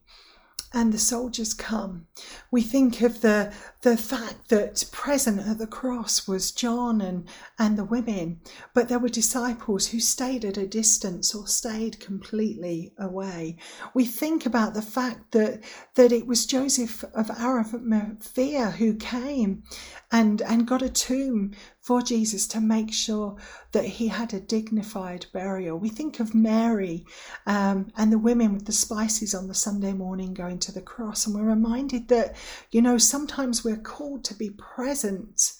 and 0.73 0.93
the 0.93 0.99
soldiers 0.99 1.53
come. 1.53 2.07
We 2.51 2.61
think 2.61 3.01
of 3.01 3.21
the 3.21 3.53
the 3.81 3.97
fact 3.97 4.49
that 4.49 4.83
present 4.91 5.39
at 5.39 5.57
the 5.57 5.67
cross 5.67 6.27
was 6.27 6.51
John 6.51 6.99
and, 6.99 7.25
and 7.57 7.77
the 7.77 7.85
women, 7.85 8.41
but 8.73 8.89
there 8.89 8.99
were 8.99 9.07
disciples 9.07 9.87
who 9.87 10.01
stayed 10.01 10.43
at 10.43 10.57
a 10.57 10.67
distance 10.67 11.33
or 11.33 11.47
stayed 11.47 11.99
completely 12.01 12.93
away. 12.99 13.55
We 13.93 14.03
think 14.03 14.45
about 14.45 14.73
the 14.73 14.81
fact 14.81 15.31
that 15.31 15.63
that 15.95 16.11
it 16.11 16.27
was 16.27 16.45
Joseph 16.45 17.05
of 17.13 17.31
Arimathea 17.31 18.71
who 18.71 18.95
came 18.95 19.63
and, 20.11 20.41
and 20.41 20.67
got 20.67 20.81
a 20.81 20.89
tomb 20.89 21.51
for 21.81 22.01
Jesus 22.01 22.47
to 22.47 22.59
make 22.59 22.93
sure 22.93 23.37
that 23.71 23.85
he 23.85 24.07
had 24.09 24.33
a 24.33 24.39
dignified 24.39 25.25
burial. 25.33 25.77
We 25.77 25.89
think 25.89 26.19
of 26.19 26.35
Mary 26.35 27.05
um, 27.47 27.91
and 27.97 28.11
the 28.11 28.19
women 28.19 28.53
with 28.53 28.65
the 28.65 28.71
spices 28.71 29.33
on 29.33 29.47
the 29.47 29.53
Sunday 29.53 29.93
morning 29.93 30.33
going 30.33 30.59
to 30.59 30.71
the 30.71 30.81
cross, 30.81 31.25
and 31.25 31.35
we're 31.35 31.43
reminded 31.43 32.07
that, 32.09 32.35
you 32.71 32.81
know, 32.81 32.97
sometimes 32.97 33.63
we're 33.63 33.77
called 33.77 34.23
to 34.25 34.35
be 34.35 34.49
present 34.51 35.53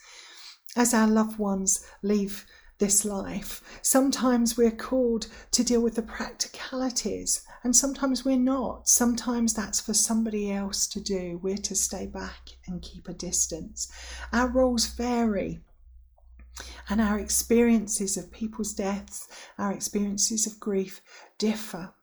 as 0.75 0.93
our 0.93 1.07
loved 1.07 1.39
ones 1.39 1.85
leave 2.03 2.45
this 2.79 3.03
life. 3.03 3.61
Sometimes 3.81 4.57
we're 4.57 4.71
called 4.71 5.27
to 5.51 5.63
deal 5.63 5.81
with 5.81 5.95
the 5.95 6.01
practicalities, 6.01 7.43
and 7.63 7.75
sometimes 7.75 8.23
we're 8.23 8.37
not. 8.37 8.87
Sometimes 8.87 9.53
that's 9.53 9.81
for 9.81 9.93
somebody 9.93 10.51
else 10.51 10.87
to 10.87 11.01
do. 11.01 11.39
We're 11.41 11.57
to 11.57 11.75
stay 11.75 12.07
back 12.07 12.49
and 12.67 12.81
keep 12.81 13.07
a 13.07 13.13
distance. 13.13 13.91
Our 14.31 14.47
roles 14.47 14.87
vary. 14.87 15.61
And 16.89 16.99
our 17.01 17.19
experiences 17.19 18.17
of 18.17 18.31
people's 18.31 18.73
deaths, 18.73 19.27
our 19.57 19.71
experiences 19.71 20.47
of 20.47 20.59
grief 20.59 21.01
differ. 21.37 21.93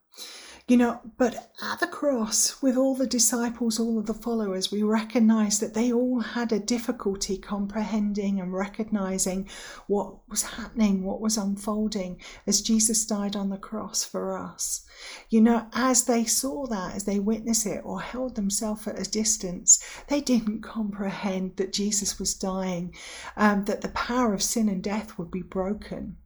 You 0.69 0.77
know, 0.77 1.01
but 1.17 1.53
at 1.63 1.79
the 1.79 1.87
cross, 1.87 2.61
with 2.61 2.77
all 2.77 2.97
the 2.97 3.07
disciples, 3.07 3.79
all 3.79 4.01
of 4.01 4.07
the 4.07 4.15
followers, 4.15 4.73
we 4.73 4.83
recognize 4.83 5.61
that 5.61 5.75
they 5.75 5.93
all 5.93 6.19
had 6.19 6.51
a 6.51 6.59
difficulty 6.59 7.39
comprehending 7.39 8.41
and 8.41 8.53
recognizing 8.53 9.49
what 9.87 10.29
was 10.29 10.43
happening, 10.43 11.05
what 11.05 11.21
was 11.21 11.37
unfolding 11.37 12.21
as 12.49 12.63
Jesus 12.63 13.07
died 13.07 13.37
on 13.37 13.49
the 13.49 13.59
cross 13.59 14.03
for 14.03 14.37
us. 14.37 14.85
You 15.31 15.41
know, 15.41 15.69
as 15.73 16.07
they 16.07 16.25
saw 16.25 16.67
that, 16.67 16.97
as 16.97 17.05
they 17.05 17.21
witnessed 17.21 17.67
it 17.67 17.83
or 17.85 18.01
held 18.01 18.35
themselves 18.35 18.89
at 18.89 18.99
a 18.99 19.09
distance, 19.09 19.79
they 20.09 20.21
didn't 20.21 20.63
comprehend 20.63 21.59
that 21.59 21.73
Jesus 21.73 22.19
was 22.19 22.35
dying, 22.35 22.93
um, 23.37 23.67
that 23.67 23.83
the 23.83 23.89
power 23.91 24.35
of 24.35 24.43
sin 24.43 24.69
and 24.69 24.83
death 24.83 25.17
would 25.17 25.31
be 25.31 25.43
broken 25.43 26.17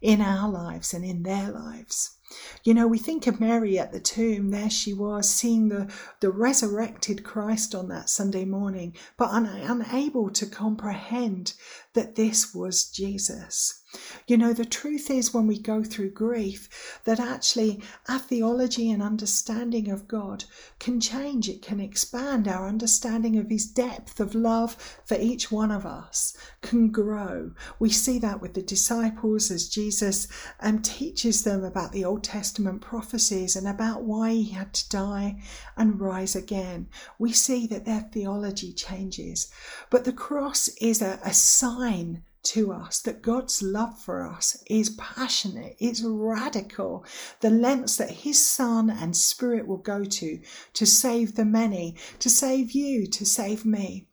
in 0.00 0.20
our 0.20 0.48
lives 0.48 0.94
and 0.94 1.04
in 1.04 1.24
their 1.24 1.50
lives. 1.50 2.18
You 2.64 2.74
know, 2.74 2.86
we 2.86 2.98
think 2.98 3.26
of 3.26 3.40
Mary 3.40 3.78
at 3.78 3.92
the 3.92 4.00
tomb. 4.00 4.50
There 4.50 4.70
she 4.70 4.92
was, 4.92 5.28
seeing 5.28 5.68
the, 5.68 5.92
the 6.20 6.30
resurrected 6.30 7.24
Christ 7.24 7.74
on 7.74 7.88
that 7.88 8.08
Sunday 8.08 8.44
morning, 8.44 8.94
but 9.16 9.30
un- 9.30 9.46
unable 9.46 10.30
to 10.30 10.46
comprehend 10.46 11.54
that 11.94 12.14
this 12.14 12.54
was 12.54 12.84
Jesus. 12.84 13.81
You 14.26 14.38
know, 14.38 14.54
the 14.54 14.64
truth 14.64 15.10
is 15.10 15.34
when 15.34 15.46
we 15.46 15.58
go 15.58 15.84
through 15.84 16.12
grief, 16.12 17.00
that 17.04 17.20
actually 17.20 17.82
our 18.08 18.18
theology 18.18 18.90
and 18.90 19.02
understanding 19.02 19.90
of 19.90 20.08
God 20.08 20.44
can 20.78 20.98
change. 20.98 21.46
It 21.48 21.60
can 21.60 21.78
expand. 21.78 22.48
Our 22.48 22.66
understanding 22.66 23.36
of 23.36 23.50
His 23.50 23.66
depth 23.66 24.18
of 24.18 24.34
love 24.34 24.76
for 25.04 25.18
each 25.18 25.52
one 25.52 25.70
of 25.70 25.84
us 25.84 26.34
can 26.62 26.90
grow. 26.90 27.52
We 27.78 27.90
see 27.90 28.18
that 28.20 28.40
with 28.40 28.54
the 28.54 28.62
disciples 28.62 29.50
as 29.50 29.68
Jesus 29.68 30.26
um, 30.60 30.80
teaches 30.80 31.44
them 31.44 31.62
about 31.62 31.92
the 31.92 32.04
Old 32.04 32.24
Testament 32.24 32.80
prophecies 32.80 33.56
and 33.56 33.68
about 33.68 34.04
why 34.04 34.30
He 34.30 34.50
had 34.50 34.72
to 34.72 34.88
die 34.88 35.42
and 35.76 36.00
rise 36.00 36.34
again. 36.34 36.88
We 37.18 37.32
see 37.32 37.66
that 37.66 37.84
their 37.84 38.08
theology 38.12 38.72
changes. 38.72 39.52
But 39.90 40.04
the 40.04 40.14
cross 40.14 40.68
is 40.80 41.02
a, 41.02 41.20
a 41.22 41.34
sign 41.34 42.22
to 42.42 42.72
us 42.72 43.00
that 43.00 43.22
God's 43.22 43.62
love 43.62 43.98
for 43.98 44.26
us 44.26 44.62
is 44.68 44.90
passionate, 44.90 45.76
it's 45.78 46.02
radical. 46.02 47.04
The 47.40 47.50
lengths 47.50 47.96
that 47.96 48.10
His 48.10 48.44
Son 48.44 48.90
and 48.90 49.16
Spirit 49.16 49.66
will 49.66 49.78
go 49.78 50.04
to 50.04 50.40
to 50.74 50.86
save 50.86 51.34
the 51.34 51.44
many, 51.44 51.96
to 52.18 52.28
save 52.28 52.72
you, 52.72 53.06
to 53.06 53.24
save 53.24 53.64
me, 53.64 54.06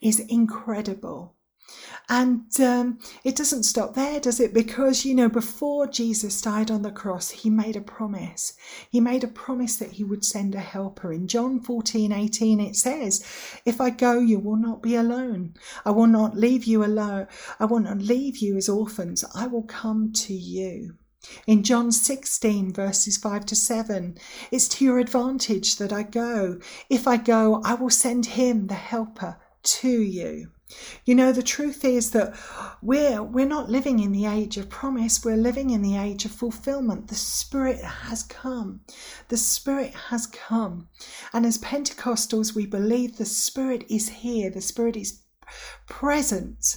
is 0.00 0.20
incredible. 0.20 1.36
And 2.08 2.60
um, 2.60 2.98
it 3.24 3.36
doesn't 3.36 3.62
stop 3.62 3.94
there, 3.94 4.20
does 4.20 4.40
it? 4.40 4.52
Because, 4.52 5.04
you 5.04 5.14
know, 5.14 5.28
before 5.28 5.86
Jesus 5.86 6.42
died 6.42 6.70
on 6.70 6.82
the 6.82 6.90
cross, 6.90 7.30
he 7.30 7.48
made 7.48 7.76
a 7.76 7.80
promise. 7.80 8.54
He 8.90 9.00
made 9.00 9.24
a 9.24 9.28
promise 9.28 9.76
that 9.76 9.92
he 9.92 10.04
would 10.04 10.24
send 10.24 10.54
a 10.54 10.60
helper. 10.60 11.12
In 11.12 11.28
John 11.28 11.60
14 11.60 12.12
18, 12.12 12.60
it 12.60 12.76
says, 12.76 13.24
If 13.64 13.80
I 13.80 13.90
go, 13.90 14.18
you 14.18 14.38
will 14.38 14.56
not 14.56 14.82
be 14.82 14.96
alone. 14.96 15.54
I 15.84 15.90
will 15.90 16.06
not 16.06 16.36
leave 16.36 16.64
you 16.64 16.84
alone. 16.84 17.28
I 17.58 17.64
will 17.66 17.80
not 17.80 17.98
leave 17.98 18.38
you 18.38 18.56
as 18.56 18.68
orphans. 18.68 19.24
I 19.34 19.46
will 19.46 19.62
come 19.62 20.12
to 20.12 20.34
you. 20.34 20.96
In 21.46 21.62
John 21.62 21.92
16, 21.92 22.72
verses 22.72 23.16
5 23.16 23.46
to 23.46 23.54
7, 23.54 24.18
it's 24.50 24.66
to 24.68 24.84
your 24.84 24.98
advantage 24.98 25.76
that 25.76 25.92
I 25.92 26.02
go. 26.02 26.58
If 26.90 27.06
I 27.06 27.16
go, 27.16 27.62
I 27.64 27.74
will 27.74 27.90
send 27.90 28.26
him, 28.26 28.66
the 28.66 28.74
helper, 28.74 29.38
to 29.62 30.02
you. 30.02 30.50
You 31.04 31.14
know, 31.14 31.32
the 31.32 31.42
truth 31.42 31.84
is 31.84 32.10
that 32.12 32.34
we're, 32.80 33.22
we're 33.22 33.46
not 33.46 33.70
living 33.70 33.98
in 34.00 34.12
the 34.12 34.26
age 34.26 34.56
of 34.56 34.68
promise, 34.68 35.24
we're 35.24 35.36
living 35.36 35.70
in 35.70 35.82
the 35.82 35.96
age 35.96 36.24
of 36.24 36.32
fulfillment. 36.32 37.08
The 37.08 37.14
Spirit 37.14 37.80
has 37.82 38.22
come. 38.22 38.80
The 39.28 39.36
Spirit 39.36 39.94
has 40.10 40.26
come. 40.26 40.88
And 41.32 41.44
as 41.44 41.58
Pentecostals, 41.58 42.54
we 42.54 42.66
believe 42.66 43.16
the 43.16 43.24
Spirit 43.24 43.84
is 43.88 44.08
here, 44.08 44.50
the 44.50 44.60
Spirit 44.60 44.96
is 44.96 45.22
present. 45.88 46.76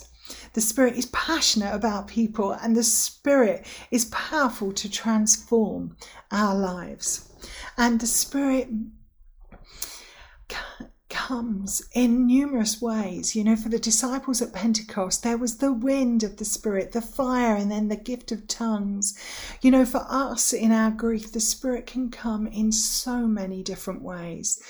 The 0.54 0.62
Spirit 0.62 0.96
is 0.96 1.06
passionate 1.08 1.74
about 1.74 2.08
people, 2.08 2.52
and 2.52 2.76
the 2.76 2.84
Spirit 2.84 3.66
is 3.92 4.06
powerful 4.06 4.72
to 4.74 4.90
transform 4.90 5.96
our 6.32 6.56
lives. 6.56 7.30
And 7.78 8.00
the 8.00 8.08
Spirit 8.08 8.70
comes 11.16 11.82
in 11.94 12.28
numerous 12.28 12.82
ways. 12.82 13.38
You 13.38 13.46
know, 13.46 13.56
for 13.56 13.70
the 13.70 13.80
disciples 13.80 14.42
at 14.42 14.52
Pentecost, 14.52 15.24
there 15.24 15.38
was 15.38 15.58
the 15.58 15.72
wind 15.72 16.24
of 16.24 16.36
the 16.36 16.44
Spirit, 16.44 16.92
the 16.92 17.02
fire, 17.02 17.56
and 17.56 17.72
then 17.72 17.88
the 17.88 17.96
gift 17.96 18.34
of 18.34 18.50
tongues. 18.50 19.18
You 19.62 19.72
know, 19.72 19.86
for 19.86 20.06
us 20.10 20.52
in 20.52 20.74
our 20.74 20.92
grief, 20.92 21.32
the 21.32 21.40
Spirit 21.40 21.88
can 21.88 22.10
come 22.10 22.48
in 22.48 22.74
so 22.74 23.28
many 23.28 23.64
different 23.64 24.02
ways. 24.02 24.62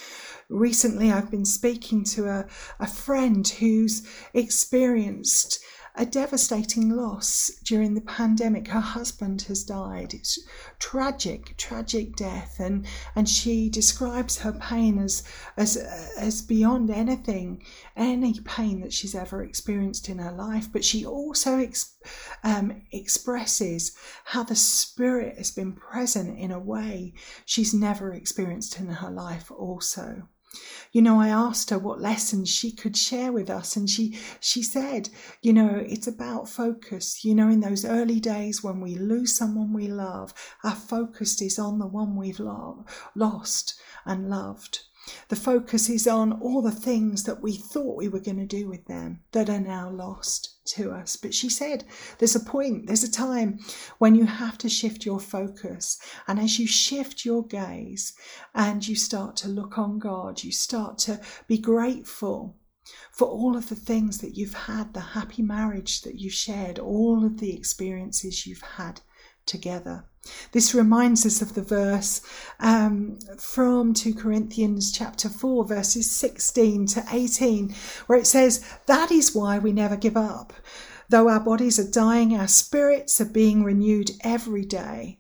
Recently, 0.48 1.12
I've 1.12 1.32
been 1.32 1.46
speaking 1.46 2.04
to 2.04 2.28
a, 2.28 2.46
a 2.80 2.86
friend 2.86 3.48
who's 3.48 4.08
experienced 4.36 5.60
a 5.98 6.06
devastating 6.06 6.90
loss 6.90 7.50
during 7.64 7.94
the 7.94 8.02
pandemic. 8.02 8.68
Her 8.68 8.82
husband 8.82 9.44
has 9.44 9.64
died. 9.64 10.14
It's 10.14 10.38
tragic, 10.78 11.56
tragic 11.58 12.16
death, 12.16 12.60
and 12.60 12.86
and 13.16 13.30
she 13.30 13.70
describes 13.70 14.40
her 14.40 14.52
pain 14.52 15.00
as 15.00 15.24
as 15.56 15.78
as 16.18 16.42
beyond 16.42 16.90
anything, 16.90 17.64
any 17.96 18.40
pain 18.42 18.82
that 18.82 18.94
she's 18.94 19.16
ever 19.16 19.44
experienced 19.44 20.10
in 20.10 20.18
her 20.20 20.32
life. 20.32 20.72
But 20.72 20.84
she 20.84 21.06
also 21.06 21.58
ex, 21.60 21.96
um, 22.44 22.82
expresses 22.92 23.96
how 24.26 24.44
the 24.44 24.56
spirit 24.56 25.38
has 25.38 25.52
been 25.52 25.74
present 25.74 26.38
in 26.38 26.52
a 26.52 26.60
way 26.60 27.14
she's 27.46 27.74
never 27.74 28.14
experienced 28.14 28.80
in 28.80 28.88
her 28.88 29.12
life. 29.12 29.50
Also. 29.52 30.28
You 30.92 31.02
know, 31.02 31.20
I 31.20 31.30
asked 31.30 31.70
her 31.70 31.80
what 31.80 32.00
lessons 32.00 32.50
she 32.50 32.72
could 32.72 32.96
share 32.96 33.32
with 33.32 33.50
us, 33.50 33.76
and 33.76 33.90
she 33.90 34.18
she 34.40 34.64
said, 34.64 35.10
you 35.42 35.54
know, 35.54 35.76
it's 35.76 36.08
about 36.08 36.50
focus. 36.50 37.24
You 37.26 37.36
know, 37.36 37.50
in 37.50 37.60
those 37.60 37.86
early 37.86 38.20
days 38.20 38.64
when 38.64 38.82
we 38.82 38.96
lose 38.96 39.36
someone 39.36 39.74
we 39.74 39.88
love, 39.88 40.34
our 40.64 40.76
focus 40.76 41.42
is 41.42 41.60
on 41.60 41.80
the 41.80 41.88
one 41.88 42.16
we've 42.16 42.40
lo- 42.40 42.86
lost 43.16 43.76
and 44.06 44.30
loved. 44.30 44.82
The 45.28 45.36
focus 45.36 45.90
is 45.90 46.08
on 46.08 46.34
all 46.34 46.62
the 46.62 46.72
things 46.72 47.24
that 47.24 47.42
we 47.42 47.58
thought 47.58 47.98
we 47.98 48.08
were 48.08 48.20
going 48.20 48.40
to 48.40 48.46
do 48.46 48.68
with 48.68 48.86
them 48.86 49.22
that 49.34 49.50
are 49.50 49.60
now 49.60 49.90
lost 49.90 50.66
to 50.66 50.92
us. 50.92 51.16
But 51.16 51.34
she 51.34 51.50
said, 51.50 51.84
there's 52.18 52.36
a 52.36 52.40
point, 52.40 52.88
there's 52.88 53.04
a 53.04 53.12
time 53.12 53.60
when 54.00 54.16
you 54.16 54.26
have 54.26 54.58
to 54.60 54.70
shift 54.70 55.06
your 55.06 55.20
focus. 55.20 56.00
And 56.28 56.40
as 56.40 56.60
you 56.60 56.68
shift 56.68 57.24
your 57.24 57.46
gaze 57.46 58.14
and 58.54 58.88
you 58.88 58.96
start 58.96 59.36
to 59.38 59.48
look 59.48 59.78
on 59.78 60.00
God, 60.00 60.44
you 60.44 60.52
start 60.52 60.98
to 61.00 61.22
be 61.48 61.58
grateful 61.58 62.58
for 63.12 63.28
all 63.28 63.56
of 63.56 63.70
the 63.70 63.76
things 63.76 64.20
that 64.20 64.38
you've 64.38 64.54
had, 64.54 64.94
the 64.94 65.00
happy 65.00 65.42
marriage 65.42 66.02
that 66.02 66.20
you've 66.20 66.34
shared, 66.34 66.80
all 66.80 67.26
of 67.26 67.40
the 67.40 67.56
experiences 67.56 68.46
you've 68.46 68.62
had 68.62 69.02
together. 69.46 70.06
This 70.52 70.74
reminds 70.74 71.26
us 71.26 71.42
of 71.42 71.54
the 71.54 71.62
verse 71.62 72.22
um, 72.60 73.20
from 73.38 73.94
2 73.94 74.16
Corinthians 74.16 74.92
chapter 74.92 75.30
4, 75.30 75.66
verses 75.66 76.10
16 76.10 76.88
to 76.88 77.04
18, 77.12 77.76
where 78.08 78.18
it 78.18 78.26
says, 78.26 78.66
That 78.88 79.12
is 79.12 79.36
why 79.36 79.60
we 79.60 79.72
never 79.72 79.96
give 79.96 80.18
up. 80.18 80.54
Though 81.10 81.30
our 81.30 81.40
bodies 81.40 81.78
are 81.78 81.90
dying, 81.90 82.36
our 82.36 82.48
spirits 82.48 83.22
are 83.22 83.26
being 83.26 83.64
renewed 83.64 84.12
every 84.24 84.66
day. 84.66 85.20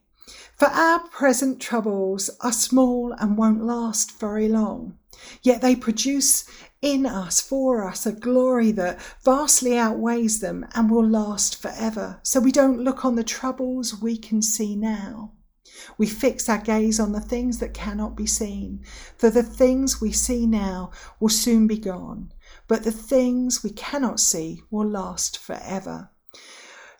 For 0.58 0.67
our 0.67 1.00
present 1.10 1.62
troubles 1.62 2.29
are 2.41 2.53
small 2.53 3.12
and 3.12 3.38
won't 3.38 3.63
last 3.63 4.20
very 4.20 4.48
long, 4.48 4.98
yet 5.44 5.62
they 5.62 5.75
produce 5.75 6.46
in 6.86 7.08
us, 7.08 7.42
for 7.42 7.84
us, 7.84 8.06
a 8.06 8.12
glory 8.12 8.72
that 8.72 9.01
vastly 9.24 9.75
outweighs 9.75 10.39
them 10.39 10.68
and 10.75 10.89
will 10.89 11.06
last 11.06 11.60
forever. 11.60 12.20
So 12.22 12.39
we 12.39 12.51
don't 12.51 12.84
look 12.84 13.04
on 13.04 13.15
the 13.15 13.24
troubles 13.24 14.00
we 14.00 14.18
can 14.18 14.44
see 14.44 14.75
now. 14.75 15.32
We 15.98 16.06
fix 16.06 16.48
our 16.48 16.60
gaze 16.60 17.00
on 17.00 17.12
the 17.12 17.20
things 17.20 17.58
that 17.58 17.74
cannot 17.74 18.15
be 18.15 18.27
seen, 18.27 18.86
for 19.18 19.32
the 19.32 19.44
things 19.44 20.00
we 20.00 20.12
see 20.12 20.46
now 20.46 20.92
will 21.20 21.30
soon 21.30 21.65
be 21.65 21.80
gone, 21.80 22.32
but 22.68 22.84
the 22.84 22.92
things 22.92 23.63
we 23.63 23.72
cannot 23.72 24.20
see 24.20 24.62
will 24.70 24.88
last 24.88 25.39
forever. 25.39 26.12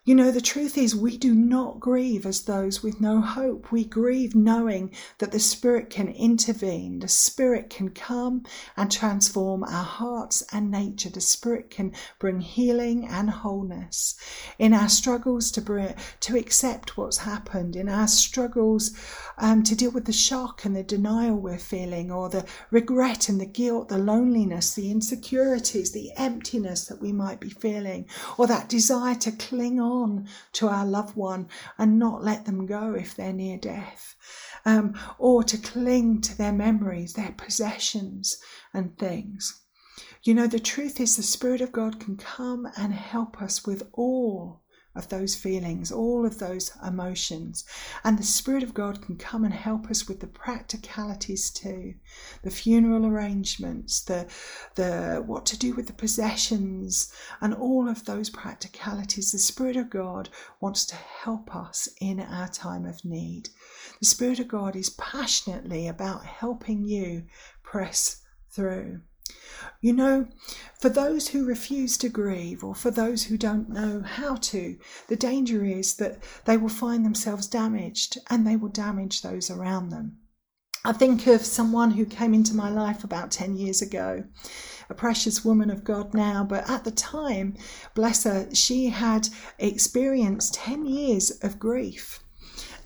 You 0.08 0.14
know, 0.14 0.30
the 0.30 0.40
truth 0.40 0.78
is, 0.78 0.96
we 0.96 1.18
do 1.18 1.34
not 1.34 1.80
grieve 1.80 2.28
as 2.28 2.44
those 2.44 2.84
with 2.84 3.02
no 3.02 3.22
hope. 3.22 3.72
We 3.72 3.84
grieve 3.84 4.36
knowing 4.36 4.92
that 5.18 5.32
the 5.32 5.40
Spirit 5.40 5.90
can 5.90 6.10
intervene. 6.10 7.00
The 7.00 7.08
Spirit 7.08 7.72
can 7.72 7.90
come 7.90 8.44
and 8.78 8.92
transform 8.92 9.64
our 9.64 9.84
hearts 9.84 10.44
and 10.52 10.70
nature. 10.70 11.10
The 11.10 11.22
Spirit 11.22 11.72
can 11.72 11.92
bring 12.20 12.42
healing 12.42 13.08
and 13.08 13.32
wholeness. 13.32 14.14
In 14.60 14.76
our 14.76 14.90
struggles 14.90 15.50
to, 15.54 15.62
bring, 15.62 15.96
to 16.20 16.38
accept 16.38 16.98
what's 16.98 17.18
happened, 17.18 17.76
in 17.76 17.90
our 17.90 18.08
struggles 18.08 18.92
um, 19.40 19.64
to 19.64 19.76
deal 19.76 19.90
with 19.90 20.06
the 20.06 20.14
shock 20.14 20.66
and 20.66 20.76
the 20.76 20.84
denial 20.84 21.36
we're 21.36 21.58
feeling, 21.58 22.12
or 22.12 22.30
the 22.30 22.46
regret 22.70 23.28
and 23.28 23.42
the 23.42 23.48
guilt, 23.48 23.90
the 23.90 23.98
loneliness, 23.98 24.76
the 24.76 24.92
insecurities, 24.92 25.94
the 25.94 26.12
emptiness 26.16 26.86
that 26.86 27.02
we 27.02 27.12
might 27.12 27.40
be 27.40 27.50
feeling, 27.50 28.06
or 28.38 28.46
that 28.46 28.70
desire 28.70 29.16
to 29.16 29.32
cling 29.32 29.80
on 29.80 29.95
on 30.02 30.28
to 30.54 30.68
our 30.68 30.86
loved 30.86 31.16
one 31.16 31.48
and 31.78 31.98
not 32.00 32.24
let 32.24 32.46
them 32.46 32.66
go 32.66 32.94
if 32.94 33.16
they're 33.16 33.34
near 33.34 33.58
death, 33.58 34.16
um, 34.66 34.94
or 35.18 35.44
to 35.44 35.58
cling 35.58 36.22
to 36.22 36.38
their 36.38 36.54
memories, 36.54 37.14
their 37.14 37.34
possessions, 37.38 38.38
and 38.74 38.98
things. 38.98 39.62
You 40.24 40.34
know, 40.34 40.48
the 40.48 40.60
truth 40.60 41.00
is 41.00 41.16
the 41.16 41.24
Spirit 41.24 41.62
of 41.62 41.72
God 41.72 42.00
can 42.00 42.18
come 42.18 42.68
and 42.78 42.94
help 42.94 43.42
us 43.42 43.66
with 43.66 43.84
all 43.94 44.62
of 44.96 45.10
those 45.10 45.36
feelings, 45.36 45.92
all 45.92 46.25
of 46.25 46.40
those 46.40 46.72
emotions. 46.86 47.66
And 48.04 48.18
the 48.18 48.24
Spirit 48.24 48.64
of 48.64 48.74
God 48.74 49.02
can 49.02 49.18
come 49.18 49.44
and 49.44 49.54
help 49.54 49.88
us 49.88 50.08
with 50.08 50.20
the 50.20 50.28
practicalities 50.28 51.50
too, 51.50 51.96
the 52.44 52.50
funeral 52.50 53.06
arrangements, 53.06 54.02
the 54.02 54.28
the 54.75 55.24
what 55.25 55.46
to 55.48 55.58
do 55.58 55.74
with 55.74 55.88
the 55.88 55.94
possessions, 55.94 57.12
and 57.42 57.54
all 57.54 57.90
of 57.90 58.06
those 58.06 58.30
practicalities. 58.30 59.32
The 59.32 59.40
Spirit 59.40 59.75
of 59.75 59.90
God 59.90 60.30
wants 60.62 60.86
to 60.88 60.96
help 60.96 61.56
us 61.56 61.90
in 62.00 62.20
our 62.20 62.48
time 62.48 62.86
of 62.86 63.04
need. 63.04 63.50
The 64.00 64.06
Spirit 64.06 64.40
of 64.40 64.48
God 64.48 64.75
is 64.75 64.90
passionately 64.92 65.88
about 65.88 66.25
helping 66.25 66.86
you 66.86 67.25
press 67.64 68.22
through. 68.52 69.02
You 69.82 69.94
know, 69.94 70.27
for 70.79 70.89
those 70.89 71.29
who 71.29 71.46
refuse 71.46 71.98
to 72.00 72.10
grieve 72.10 72.63
or 72.63 72.75
for 72.75 72.91
those 72.91 73.25
who 73.25 73.38
don't 73.38 73.70
know 73.70 74.01
how 74.01 74.36
to, 74.36 74.77
the 75.08 75.15
danger 75.15 75.63
is 75.63 75.96
that 75.96 76.24
they 76.46 76.58
will 76.58 76.70
find 76.70 77.05
themselves 77.05 77.48
damaged 77.48 78.17
and 78.29 78.46
they 78.46 78.55
will 78.55 78.70
damage 78.70 79.22
those 79.22 79.50
around 79.51 79.89
them. 79.89 80.17
I 80.84 80.94
think 80.94 81.25
of 81.25 81.44
someone 81.44 81.91
who 81.91 82.05
came 82.05 82.34
into 82.34 82.55
my 82.55 82.70
life 82.70 83.03
about 83.03 83.32
10 83.32 83.58
years 83.58 83.82
ago, 83.82 84.24
a 84.88 84.94
precious 84.94 85.44
woman 85.44 85.72
of 85.72 85.84
God 85.84 86.13
now, 86.13 86.44
but 86.44 86.70
at 86.70 86.84
the 86.84 86.91
time, 86.91 87.55
bless 87.96 88.24
her, 88.24 88.53
she 88.53 88.88
had 88.88 89.29
experienced 89.58 90.53
10 90.53 90.86
years 90.86 91.32
of 91.44 91.58
grief. 91.58 92.20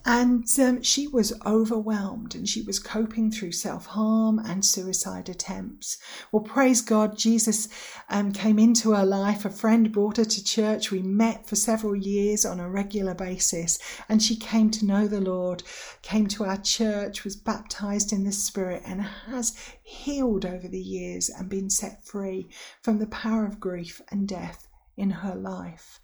And 0.06 0.46
um, 0.60 0.82
she 0.82 1.08
was 1.08 1.34
overwhelmed 1.46 2.34
and 2.34 2.48
she 2.48 2.62
was 2.62 2.80
coping 2.80 3.32
through 3.32 3.52
self 3.52 3.88
harm 3.88 4.40
and 4.40 4.66
suicide 4.66 5.30
attempts. 5.30 5.98
Well, 6.32 6.44
praise 6.44 6.82
God, 6.82 7.18
Jesus 7.18 7.68
um, 8.10 8.32
came 8.32 8.58
into 8.58 8.94
her 8.94 9.06
life. 9.06 9.46
A 9.46 9.50
friend 9.50 9.92
brought 9.92 10.18
her 10.18 10.26
to 10.26 10.44
church. 10.44 10.92
We 10.92 11.02
met 11.02 11.48
for 11.48 11.56
several 11.56 11.96
years 11.96 12.46
on 12.46 12.60
a 12.60 12.70
regular 12.70 13.14
basis, 13.14 13.78
and 14.08 14.24
she 14.24 14.36
came 14.36 14.72
to 14.72 14.86
know 14.86 15.08
the 15.08 15.22
Lord, 15.22 15.64
came 16.02 16.28
to 16.28 16.46
our 16.46 16.58
church, 16.58 17.24
was 17.24 17.36
baptized 17.36 18.14
in 18.14 18.24
the 18.24 18.32
Spirit, 18.32 18.84
and 18.86 19.02
has 19.02 19.56
healed 19.84 20.46
over 20.46 20.68
the 20.68 20.82
years 20.82 21.30
and 21.30 21.50
been 21.50 21.70
set 21.70 22.06
free 22.06 22.50
from 22.82 23.00
the 23.00 23.08
power 23.08 23.46
of 23.46 23.60
grief 23.60 24.02
and 24.10 24.28
death 24.28 24.68
in 24.98 25.10
her 25.10 25.36
life. 25.36 26.00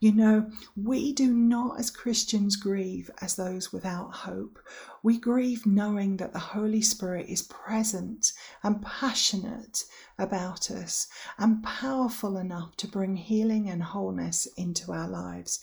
You 0.00 0.12
know, 0.12 0.50
we 0.76 1.12
do 1.12 1.32
not 1.32 1.80
as 1.80 1.90
Christians 1.90 2.54
grieve 2.54 3.10
as 3.20 3.34
those 3.34 3.72
without 3.72 4.12
hope. 4.12 4.58
We 5.02 5.18
grieve 5.18 5.66
knowing 5.66 6.16
that 6.16 6.32
the 6.32 6.38
Holy 6.38 6.82
Spirit 6.82 7.26
is 7.28 7.42
present 7.42 8.32
and 8.62 8.82
passionate 8.82 9.84
about 10.18 10.70
us 10.70 11.06
and 11.38 11.62
powerful 11.62 12.36
enough 12.36 12.76
to 12.76 12.88
bring 12.88 13.14
healing 13.14 13.70
and 13.70 13.82
wholeness 13.82 14.46
into 14.56 14.92
our 14.92 15.08
lives. 15.08 15.60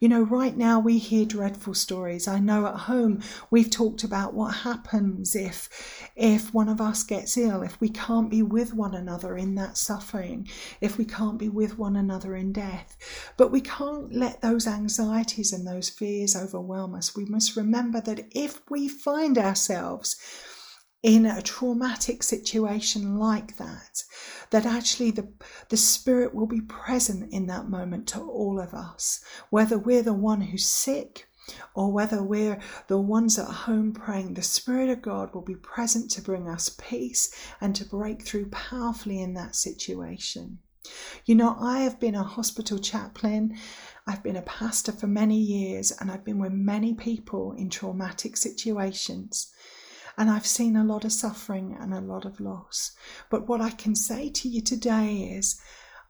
You 0.00 0.08
know, 0.08 0.22
right 0.22 0.56
now 0.56 0.80
we 0.80 0.98
hear 0.98 1.24
dreadful 1.24 1.74
stories. 1.74 2.26
I 2.26 2.40
know 2.40 2.66
at 2.66 2.74
home 2.74 3.22
we've 3.50 3.70
talked 3.70 4.02
about 4.02 4.34
what 4.34 4.54
happens 4.56 5.36
if 5.36 6.10
if 6.16 6.52
one 6.52 6.68
of 6.68 6.80
us 6.80 7.04
gets 7.04 7.36
ill, 7.36 7.62
if 7.62 7.80
we 7.80 7.88
can't 7.88 8.28
be 8.28 8.42
with 8.42 8.74
one 8.74 8.94
another 8.94 9.36
in 9.36 9.54
that 9.54 9.78
suffering, 9.78 10.48
if 10.80 10.98
we 10.98 11.04
can't 11.04 11.38
be 11.38 11.48
with 11.48 11.78
one 11.78 11.94
another 11.94 12.34
in 12.34 12.52
death. 12.52 12.96
But 13.36 13.52
we 13.52 13.60
can't 13.60 14.12
let 14.12 14.40
those 14.40 14.66
anxieties 14.66 15.52
and 15.52 15.66
those 15.66 15.88
fears 15.88 16.34
overwhelm 16.34 16.94
us. 16.94 17.14
We 17.14 17.24
must 17.26 17.56
remember 17.56 18.00
that 18.00 18.26
if 18.32 18.60
we 18.72 18.88
find 18.88 19.38
ourselves 19.38 20.16
in 21.02 21.26
a 21.26 21.42
traumatic 21.42 22.22
situation 22.22 23.18
like 23.18 23.56
that, 23.58 24.02
that 24.50 24.64
actually 24.64 25.10
the, 25.10 25.32
the 25.68 25.76
Spirit 25.76 26.34
will 26.34 26.46
be 26.46 26.60
present 26.60 27.32
in 27.32 27.46
that 27.48 27.68
moment 27.68 28.06
to 28.08 28.20
all 28.20 28.58
of 28.58 28.72
us, 28.72 29.20
whether 29.50 29.78
we're 29.78 30.02
the 30.02 30.14
one 30.14 30.40
who's 30.40 30.66
sick 30.66 31.28
or 31.74 31.92
whether 31.92 32.22
we're 32.22 32.60
the 32.86 32.98
ones 32.98 33.38
at 33.38 33.48
home 33.48 33.92
praying, 33.92 34.34
the 34.34 34.42
Spirit 34.42 34.88
of 34.88 35.02
God 35.02 35.34
will 35.34 35.42
be 35.42 35.56
present 35.56 36.10
to 36.12 36.22
bring 36.22 36.48
us 36.48 36.76
peace 36.80 37.34
and 37.60 37.74
to 37.76 37.84
break 37.84 38.22
through 38.22 38.48
powerfully 38.50 39.20
in 39.20 39.34
that 39.34 39.56
situation. 39.56 40.60
You 41.24 41.36
know, 41.36 41.56
I 41.60 41.80
have 41.80 42.00
been 42.00 42.16
a 42.16 42.24
hospital 42.24 42.78
chaplain, 42.78 43.56
I've 44.06 44.22
been 44.22 44.36
a 44.36 44.42
pastor 44.42 44.92
for 44.92 45.06
many 45.06 45.38
years, 45.38 45.92
and 45.92 46.10
I've 46.10 46.24
been 46.24 46.38
with 46.38 46.52
many 46.52 46.94
people 46.94 47.52
in 47.52 47.70
traumatic 47.70 48.36
situations. 48.36 49.52
And 50.18 50.28
I've 50.28 50.46
seen 50.46 50.76
a 50.76 50.84
lot 50.84 51.04
of 51.04 51.12
suffering 51.12 51.76
and 51.80 51.94
a 51.94 52.00
lot 52.00 52.24
of 52.24 52.40
loss. 52.40 52.92
But 53.30 53.48
what 53.48 53.60
I 53.60 53.70
can 53.70 53.94
say 53.94 54.28
to 54.28 54.48
you 54.48 54.60
today 54.60 55.32
is 55.36 55.60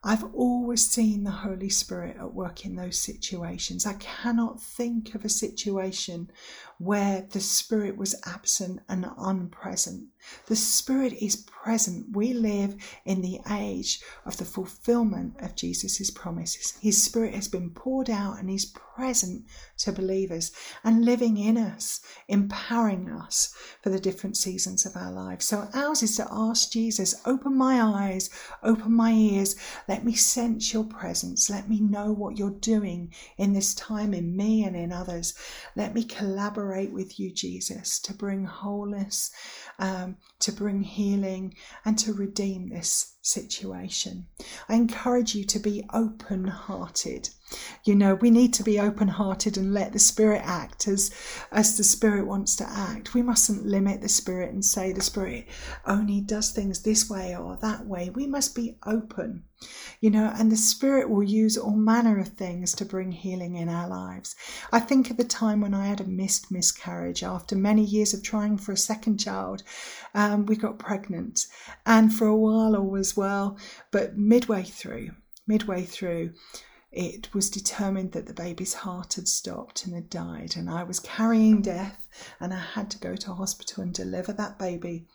I've 0.04 0.24
always 0.34 0.88
seen 0.88 1.22
the 1.22 1.30
Holy 1.30 1.68
Spirit 1.68 2.16
at 2.18 2.34
work 2.34 2.66
in 2.66 2.74
those 2.74 2.98
situations. 2.98 3.86
I 3.86 3.94
cannot 3.94 4.60
think 4.60 5.14
of 5.14 5.24
a 5.24 5.28
situation 5.28 6.30
where 6.78 7.24
the 7.30 7.40
Spirit 7.40 7.96
was 7.96 8.20
absent 8.26 8.80
and 8.88 9.06
unpresent. 9.16 10.06
The 10.46 10.56
Spirit 10.56 11.14
is 11.14 11.36
present. 11.36 12.16
We 12.16 12.32
live 12.32 12.76
in 13.04 13.22
the 13.22 13.40
age 13.50 14.00
of 14.24 14.36
the 14.36 14.44
fulfillment 14.44 15.34
of 15.40 15.54
Jesus' 15.54 16.10
promises. 16.10 16.74
His 16.80 17.02
Spirit 17.02 17.34
has 17.34 17.48
been 17.48 17.70
poured 17.70 18.10
out 18.10 18.38
and 18.38 18.50
is 18.50 18.64
present 18.64 19.44
to 19.78 19.92
believers 19.92 20.52
and 20.84 21.04
living 21.04 21.38
in 21.38 21.56
us, 21.56 22.00
empowering 22.28 23.10
us 23.10 23.54
for 23.82 23.90
the 23.90 24.00
different 24.00 24.36
seasons 24.36 24.84
of 24.84 24.96
our 24.96 25.10
lives. 25.10 25.46
So 25.46 25.68
ours 25.74 26.02
is 26.02 26.16
to 26.16 26.28
ask 26.30 26.70
Jesus, 26.70 27.14
open 27.24 27.56
my 27.56 27.80
eyes, 27.80 28.30
open 28.62 28.92
my 28.92 29.12
ears, 29.12 29.56
let 29.88 30.04
me 30.04 30.14
sense 30.14 30.72
your 30.72 30.84
presence, 30.84 31.48
let 31.48 31.68
me 31.68 31.80
know 31.80 32.12
what 32.12 32.36
you're 32.36 32.50
doing 32.50 33.12
in 33.38 33.52
this 33.52 33.74
time 33.74 34.14
in 34.14 34.36
me 34.36 34.64
and 34.64 34.76
in 34.76 34.92
others. 34.92 35.34
Let 35.76 35.94
me 35.94 36.04
collaborate 36.04 36.92
with 36.92 37.18
you, 37.18 37.30
Jesus, 37.32 37.98
to 38.00 38.12
bring 38.12 38.44
wholeness, 38.44 39.32
um, 39.78 40.11
to 40.40 40.52
bring 40.52 40.82
healing, 40.82 41.54
and 41.84 41.98
to 41.98 42.12
redeem 42.12 42.68
this 42.68 43.16
situation. 43.22 44.26
I 44.68 44.74
encourage 44.74 45.34
you 45.34 45.44
to 45.44 45.58
be 45.58 45.86
open 45.92 46.46
hearted. 46.48 47.30
You 47.84 47.94
know, 47.94 48.14
we 48.14 48.30
need 48.30 48.54
to 48.54 48.62
be 48.62 48.80
open 48.80 49.08
hearted 49.08 49.58
and 49.58 49.74
let 49.74 49.92
the 49.92 49.98
Spirit 49.98 50.40
act 50.42 50.88
as, 50.88 51.10
as 51.50 51.76
the 51.76 51.84
Spirit 51.84 52.26
wants 52.26 52.56
to 52.56 52.68
act. 52.68 53.12
We 53.12 53.20
mustn't 53.22 53.66
limit 53.66 54.00
the 54.00 54.08
Spirit 54.08 54.52
and 54.52 54.64
say 54.64 54.92
the 54.92 55.02
Spirit 55.02 55.46
only 55.86 56.22
does 56.22 56.50
things 56.50 56.82
this 56.82 57.10
way 57.10 57.36
or 57.36 57.58
that 57.60 57.86
way. 57.86 58.10
We 58.10 58.26
must 58.26 58.54
be 58.54 58.78
open, 58.86 59.44
you 60.00 60.10
know, 60.10 60.32
and 60.34 60.50
the 60.50 60.56
Spirit 60.56 61.10
will 61.10 61.22
use 61.22 61.58
all 61.58 61.76
manner 61.76 62.18
of 62.18 62.28
things 62.28 62.74
to 62.76 62.86
bring 62.86 63.12
healing 63.12 63.56
in 63.56 63.68
our 63.68 63.88
lives. 63.88 64.34
I 64.72 64.80
think 64.80 65.10
of 65.10 65.18
the 65.18 65.24
time 65.24 65.60
when 65.60 65.74
I 65.74 65.88
had 65.88 66.00
a 66.00 66.04
missed 66.04 66.50
miscarriage 66.50 67.22
after 67.22 67.54
many 67.54 67.84
years 67.84 68.14
of 68.14 68.22
trying 68.22 68.56
for 68.56 68.72
a 68.72 68.78
second 68.78 69.18
child. 69.18 69.62
Um, 70.14 70.46
we 70.46 70.56
got 70.56 70.78
pregnant, 70.78 71.46
and 71.84 72.14
for 72.14 72.26
a 72.26 72.36
while 72.36 72.74
all 72.76 72.88
was 72.88 73.11
well, 73.16 73.58
but 73.90 74.16
midway 74.16 74.62
through, 74.62 75.10
midway 75.46 75.84
through, 75.84 76.32
it 76.92 77.32
was 77.32 77.48
determined 77.48 78.12
that 78.12 78.26
the 78.26 78.34
baby's 78.34 78.74
heart 78.74 79.14
had 79.14 79.26
stopped 79.26 79.86
and 79.86 79.94
had 79.94 80.10
died, 80.10 80.54
and 80.56 80.68
I 80.68 80.82
was 80.82 81.00
carrying 81.00 81.62
death, 81.62 82.06
and 82.38 82.52
I 82.52 82.60
had 82.60 82.90
to 82.90 82.98
go 82.98 83.16
to 83.16 83.32
hospital 83.32 83.82
and 83.82 83.94
deliver 83.94 84.34
that 84.34 84.58
baby. 84.58 85.06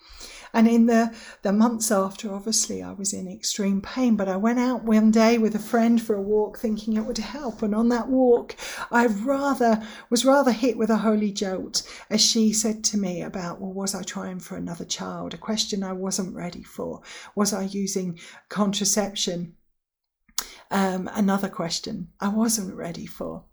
And 0.53 0.67
in 0.67 0.87
the, 0.87 1.13
the 1.43 1.53
months 1.53 1.91
after, 1.91 2.33
obviously, 2.33 2.81
I 2.81 2.93
was 2.93 3.13
in 3.13 3.27
extreme 3.27 3.79
pain, 3.81 4.15
but 4.15 4.27
I 4.27 4.37
went 4.37 4.57
out 4.57 4.85
one 4.85 5.11
day 5.11 5.37
with 5.37 5.53
a 5.53 5.59
friend 5.59 6.01
for 6.01 6.15
a 6.15 6.21
walk 6.21 6.57
thinking 6.57 6.97
it 6.97 7.05
would 7.05 7.19
help. 7.19 7.61
And 7.61 7.75
on 7.75 7.89
that 7.89 8.07
walk, 8.07 8.55
I 8.89 9.05
rather 9.05 9.85
was 10.09 10.25
rather 10.25 10.51
hit 10.51 10.77
with 10.77 10.89
a 10.89 10.97
holy 10.97 11.31
jolt 11.31 11.83
as 12.09 12.21
she 12.21 12.53
said 12.53 12.83
to 12.85 12.97
me 12.97 13.21
about, 13.21 13.61
well, 13.61 13.73
was 13.73 13.93
I 13.93 14.01
trying 14.01 14.39
for 14.39 14.57
another 14.57 14.85
child? 14.85 15.35
A 15.35 15.37
question 15.37 15.83
I 15.83 15.93
wasn't 15.93 16.35
ready 16.35 16.63
for. 16.63 17.01
Was 17.35 17.53
I 17.53 17.63
using 17.63 18.19
contraception? 18.49 19.53
Um, 20.69 21.09
another 21.13 21.47
question 21.47 22.09
I 22.19 22.27
wasn't 22.27 22.75
ready 22.75 23.05
for. 23.05 23.43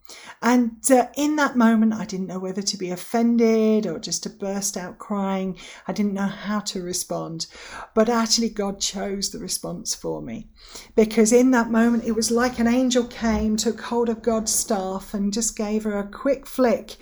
And 0.43 0.79
uh, 0.91 1.07
in 1.17 1.37
that 1.37 1.57
moment, 1.57 1.95
I 1.95 2.05
didn't 2.05 2.27
know 2.27 2.39
whether 2.39 2.61
to 2.61 2.77
be 2.77 2.91
offended 2.91 3.87
or 3.87 3.99
just 3.99 4.25
to 4.25 4.31
burst 4.31 4.77
out 4.77 4.99
crying. 4.99 5.57
I 5.87 5.93
didn't 5.93 6.15
know 6.15 6.27
how 6.27 6.61
to 6.61 6.83
respond. 6.83 7.47
But 7.95 8.09
actually, 8.09 8.51
God 8.51 8.81
chose 8.81 9.31
the 9.31 9.39
response 9.39 9.95
for 9.95 10.21
me 10.21 10.49
because 10.97 11.33
in 11.33 11.53
that 11.53 11.71
moment, 11.71 12.05
it 12.05 12.13
was 12.13 12.31
like 12.31 12.59
an 12.59 12.67
angel 12.67 13.05
came, 13.05 13.57
took 13.57 13.81
hold 13.81 14.09
of 14.09 14.23
God's 14.23 14.53
staff, 14.53 15.15
and 15.15 15.33
just 15.33 15.57
gave 15.57 15.85
her 15.85 15.99
a 15.99 16.09
quick 16.09 16.47
flick 16.47 16.97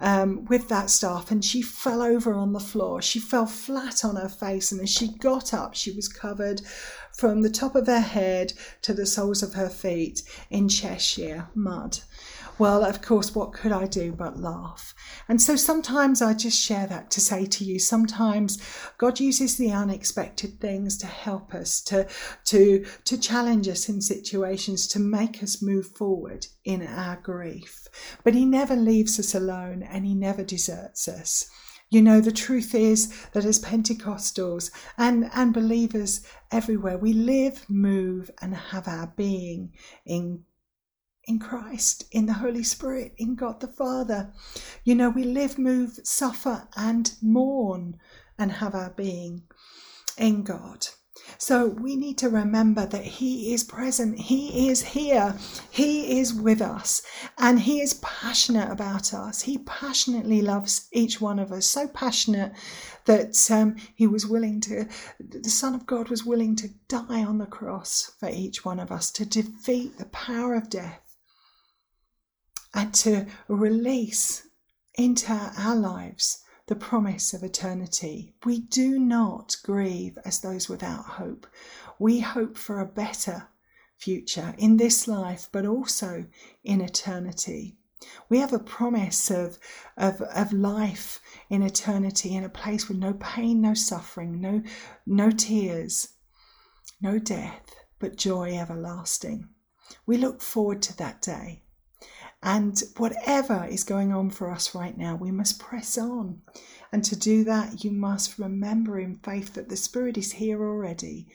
um, 0.00 0.44
with 0.44 0.68
that 0.68 0.90
staff 0.90 1.30
and 1.30 1.44
she 1.44 1.60
fell 1.62 2.02
over 2.02 2.34
on 2.34 2.52
the 2.52 2.60
floor. 2.60 3.02
She 3.02 3.18
fell 3.18 3.46
flat 3.46 4.04
on 4.04 4.16
her 4.16 4.28
face, 4.28 4.70
and 4.72 4.80
as 4.80 4.90
she 4.90 5.08
got 5.18 5.52
up, 5.52 5.74
she 5.74 5.92
was 5.92 6.08
covered 6.08 6.62
from 7.18 7.42
the 7.42 7.50
top 7.50 7.74
of 7.74 7.88
her 7.88 7.98
head 7.98 8.52
to 8.80 8.94
the 8.94 9.04
soles 9.04 9.42
of 9.42 9.54
her 9.54 9.68
feet 9.68 10.22
in 10.50 10.68
Cheshire 10.68 11.48
mud. 11.52 11.98
Well, 12.58 12.84
of 12.84 13.02
course, 13.02 13.34
what 13.34 13.52
could 13.52 13.72
I 13.72 13.86
do 13.86 14.12
but 14.12 14.38
laugh? 14.38 14.94
And 15.28 15.42
so 15.42 15.56
sometimes 15.56 16.22
I 16.22 16.32
just 16.34 16.60
share 16.60 16.86
that 16.86 17.10
to 17.12 17.20
say 17.20 17.44
to 17.46 17.64
you, 17.64 17.80
sometimes 17.80 18.58
God 18.98 19.18
uses 19.18 19.56
the 19.56 19.72
unexpected 19.72 20.60
things 20.60 20.96
to 20.98 21.06
help 21.06 21.54
us, 21.54 21.80
to, 21.82 22.06
to, 22.46 22.84
to 23.04 23.18
challenge 23.18 23.68
us 23.68 23.88
in 23.88 24.00
situations, 24.00 24.86
to 24.88 25.00
make 25.00 25.42
us 25.42 25.60
move 25.60 25.86
forward 25.96 26.46
in 26.64 26.86
our 26.86 27.16
grief. 27.16 27.88
But 28.22 28.34
He 28.34 28.44
never 28.44 28.76
leaves 28.76 29.18
us 29.18 29.34
alone 29.34 29.82
and 29.82 30.06
He 30.06 30.14
never 30.14 30.44
deserts 30.44 31.08
us. 31.08 31.50
You 31.90 32.02
know, 32.02 32.20
the 32.20 32.32
truth 32.32 32.74
is 32.74 33.26
that 33.32 33.46
as 33.46 33.60
Pentecostals 33.60 34.70
and, 34.98 35.30
and 35.32 35.54
believers 35.54 36.20
everywhere, 36.50 36.98
we 36.98 37.14
live, 37.14 37.64
move, 37.68 38.30
and 38.42 38.54
have 38.54 38.86
our 38.86 39.12
being 39.16 39.72
in 40.04 40.44
in 41.24 41.38
Christ, 41.38 42.04
in 42.10 42.24
the 42.24 42.32
Holy 42.32 42.62
Spirit, 42.62 43.12
in 43.18 43.34
God 43.34 43.60
the 43.60 43.68
Father. 43.68 44.32
You 44.82 44.94
know, 44.94 45.10
we 45.10 45.24
live, 45.24 45.58
move, 45.58 45.98
suffer, 46.02 46.66
and 46.74 47.14
mourn 47.20 48.00
and 48.38 48.50
have 48.50 48.74
our 48.74 48.90
being 48.90 49.42
in 50.16 50.42
God. 50.42 50.88
So 51.36 51.66
we 51.66 51.96
need 51.96 52.16
to 52.18 52.28
remember 52.28 52.86
that 52.86 53.04
He 53.04 53.52
is 53.52 53.62
present, 53.64 54.18
He 54.18 54.68
is 54.68 54.82
here, 54.82 55.36
He 55.70 56.18
is 56.18 56.32
with 56.32 56.62
us, 56.62 57.02
and 57.36 57.60
He 57.60 57.80
is 57.80 57.94
passionate 57.94 58.70
about 58.70 59.12
us. 59.12 59.42
He 59.42 59.58
passionately 59.58 60.40
loves 60.40 60.88
each 60.92 61.20
one 61.20 61.38
of 61.38 61.52
us, 61.52 61.66
so 61.66 61.88
passionate 61.88 62.52
that 63.04 63.50
um, 63.50 63.76
He 63.94 64.06
was 64.06 64.26
willing 64.26 64.60
to, 64.62 64.88
the 65.20 65.50
Son 65.50 65.74
of 65.74 65.86
God 65.86 66.08
was 66.08 66.24
willing 66.24 66.56
to 66.56 66.68
die 66.88 67.24
on 67.24 67.38
the 67.38 67.46
cross 67.46 68.12
for 68.18 68.28
each 68.28 68.64
one 68.64 68.80
of 68.80 68.90
us 68.90 69.10
to 69.12 69.26
defeat 69.26 69.98
the 69.98 70.06
power 70.06 70.54
of 70.54 70.70
death 70.70 71.16
and 72.74 72.94
to 72.94 73.26
release 73.48 74.46
into 74.94 75.32
our 75.32 75.76
lives 75.76 76.44
the 76.68 76.76
promise 76.76 77.32
of 77.32 77.42
eternity. 77.42 78.34
We 78.44 78.60
do 78.60 78.98
not 78.98 79.56
grieve 79.62 80.18
as 80.24 80.40
those 80.40 80.68
without 80.68 81.04
hope. 81.04 81.46
We 81.98 82.20
hope 82.20 82.58
for 82.58 82.78
a 82.78 82.86
better 82.86 83.48
future 83.96 84.54
in 84.58 84.76
this 84.76 85.08
life, 85.08 85.48
but 85.50 85.64
also 85.64 86.26
in 86.62 86.82
eternity. 86.82 87.78
We 88.28 88.38
have 88.38 88.52
a 88.52 88.58
promise 88.58 89.30
of, 89.30 89.58
of, 89.96 90.20
of 90.20 90.52
life 90.52 91.20
in 91.48 91.62
eternity 91.62 92.36
in 92.36 92.44
a 92.44 92.50
place 92.50 92.86
with 92.86 92.98
no 92.98 93.14
pain, 93.14 93.62
no 93.62 93.72
suffering, 93.72 94.38
no, 94.40 94.62
no 95.06 95.30
tears, 95.30 96.10
no 97.00 97.18
death, 97.18 97.74
but 97.98 98.16
joy 98.16 98.56
everlasting. 98.56 99.48
We 100.04 100.18
look 100.18 100.42
forward 100.42 100.82
to 100.82 100.96
that 100.98 101.22
day. 101.22 101.62
And 102.42 102.80
whatever 102.96 103.66
is 103.68 103.82
going 103.82 104.12
on 104.12 104.30
for 104.30 104.50
us 104.50 104.74
right 104.74 104.96
now, 104.96 105.16
we 105.16 105.32
must 105.32 105.58
press 105.58 105.98
on. 105.98 106.42
And 106.92 107.04
to 107.04 107.16
do 107.16 107.44
that, 107.44 107.82
you 107.84 107.90
must 107.90 108.38
remember 108.38 108.98
in 108.98 109.16
faith 109.16 109.54
that 109.54 109.68
the 109.68 109.76
Spirit 109.76 110.16
is 110.16 110.32
here 110.32 110.62
already. 110.62 111.26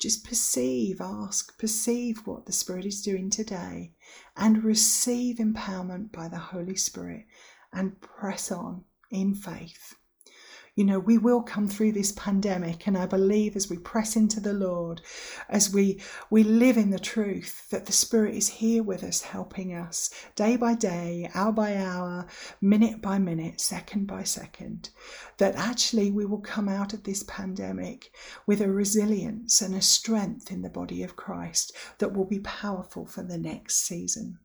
Just 0.00 0.24
perceive, 0.24 1.00
ask, 1.00 1.58
perceive 1.58 2.26
what 2.26 2.46
the 2.46 2.52
Spirit 2.52 2.86
is 2.86 3.02
doing 3.02 3.30
today 3.30 3.92
and 4.36 4.64
receive 4.64 5.36
empowerment 5.36 6.10
by 6.10 6.26
the 6.26 6.38
Holy 6.38 6.76
Spirit 6.76 7.26
and 7.72 8.00
press 8.00 8.50
on 8.50 8.84
in 9.10 9.34
faith. 9.34 9.94
You 10.80 10.86
know, 10.86 10.98
we 10.98 11.18
will 11.18 11.42
come 11.42 11.68
through 11.68 11.92
this 11.92 12.12
pandemic, 12.12 12.86
and 12.86 12.96
I 12.96 13.04
believe 13.04 13.54
as 13.54 13.68
we 13.68 13.76
press 13.76 14.16
into 14.16 14.40
the 14.40 14.54
Lord, 14.54 15.02
as 15.50 15.70
we 15.70 16.00
we 16.30 16.42
live 16.42 16.78
in 16.78 16.88
the 16.88 16.98
truth 16.98 17.68
that 17.68 17.84
the 17.84 17.92
Spirit 17.92 18.34
is 18.34 18.48
here 18.48 18.82
with 18.82 19.04
us, 19.04 19.20
helping 19.20 19.74
us 19.74 20.08
day 20.36 20.56
by 20.56 20.74
day, 20.74 21.30
hour 21.34 21.52
by 21.52 21.76
hour, 21.76 22.26
minute 22.62 23.02
by 23.02 23.18
minute, 23.18 23.60
second 23.60 24.06
by 24.06 24.22
second, 24.22 24.88
that 25.36 25.54
actually 25.54 26.10
we 26.10 26.24
will 26.24 26.40
come 26.40 26.66
out 26.66 26.94
of 26.94 27.04
this 27.04 27.24
pandemic 27.24 28.10
with 28.46 28.62
a 28.62 28.72
resilience 28.72 29.60
and 29.60 29.74
a 29.74 29.82
strength 29.82 30.50
in 30.50 30.62
the 30.62 30.70
body 30.70 31.02
of 31.02 31.14
Christ 31.14 31.76
that 31.98 32.14
will 32.14 32.24
be 32.24 32.40
powerful 32.40 33.04
for 33.04 33.22
the 33.22 33.36
next 33.36 33.86
season. 33.86 34.38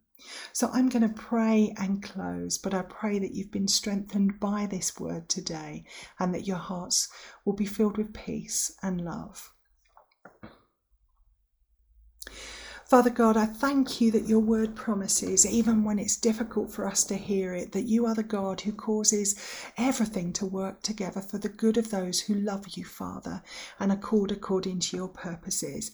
So 0.54 0.70
I'm 0.74 0.90
going 0.90 1.08
to 1.08 1.22
pray 1.22 1.74
and 1.78 2.02
close, 2.02 2.58
but 2.58 2.74
I 2.74 2.82
pray 2.84 3.20
that 3.20 3.34
you've 3.34 3.52
been 3.52 3.68
strengthened 3.68 4.40
by 4.40 4.66
this 4.66 5.00
word 5.00 5.30
today 5.30 5.86
and 6.20 6.34
that 6.34 6.48
your 6.48 6.58
hearts 6.58 7.10
will 7.46 7.56
be 7.56 7.66
filled 7.66 7.98
with 7.98 8.14
peace 8.14 8.76
and 8.82 9.02
love. 9.02 9.52
Father 12.86 13.10
God, 13.10 13.36
I 13.36 13.48
thank 13.48 14.00
you 14.00 14.12
that 14.12 14.28
your 14.28 14.40
word 14.40 14.76
promises, 14.76 15.44
even 15.44 15.84
when 15.84 15.98
it's 15.98 16.18
difficult 16.18 16.72
for 16.72 16.88
us 16.88 17.04
to 17.06 17.16
hear 17.16 17.52
it, 17.56 17.72
that 17.72 17.88
you 17.88 18.06
are 18.06 18.14
the 18.14 18.22
God 18.22 18.62
who 18.62 18.72
causes 18.72 19.36
everything 19.76 20.32
to 20.34 20.46
work 20.46 20.84
together 20.84 21.20
for 21.20 21.40
the 21.40 21.50
good 21.50 21.78
of 21.78 21.90
those 21.90 22.22
who 22.22 22.36
love 22.36 22.68
you, 22.78 22.86
Father, 22.86 23.42
and 23.80 23.92
accord 23.92 24.32
according 24.32 24.82
to 24.82 24.98
your 24.98 25.08
purposes. 25.08 25.92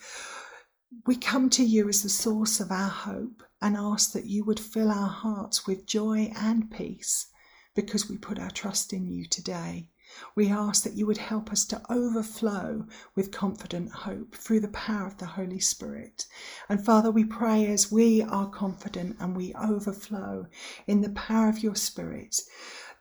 We 1.06 1.16
come 1.16 1.50
to 1.52 1.64
you 1.64 1.88
as 1.88 2.04
the 2.04 2.10
source 2.10 2.60
of 2.60 2.72
our 2.72 2.90
hope 2.90 3.42
and 3.62 3.78
ask 3.78 4.12
that 4.14 4.26
you 4.26 4.44
would 4.44 4.60
fill 4.60 4.90
our 4.90 5.10
hearts 5.10 5.68
with 5.68 5.86
joy 5.86 6.32
and 6.36 6.72
peace 6.72 7.28
because 7.76 8.10
we 8.10 8.18
put 8.18 8.40
our 8.40 8.50
trust 8.50 8.92
in 8.92 9.08
you 9.08 9.26
today. 9.26 9.88
We 10.36 10.50
ask 10.50 10.84
that 10.84 10.96
you 10.96 11.06
would 11.08 11.20
help 11.20 11.54
us 11.54 11.64
to 11.68 11.82
overflow 11.90 12.86
with 13.16 13.32
confident 13.32 13.92
hope 13.92 14.36
through 14.36 14.60
the 14.60 14.68
power 14.68 15.08
of 15.08 15.18
the 15.18 15.26
Holy 15.26 15.60
Spirit. 15.60 16.26
And 16.68 16.84
Father, 16.84 17.10
we 17.10 17.24
pray 17.24 17.66
as 17.68 17.92
we 17.92 18.22
are 18.22 18.50
confident 18.50 19.16
and 19.22 19.38
we 19.38 19.54
overflow 19.54 20.48
in 20.86 21.00
the 21.00 21.12
power 21.12 21.48
of 21.48 21.64
your 21.64 21.76
Spirit, 21.76 22.42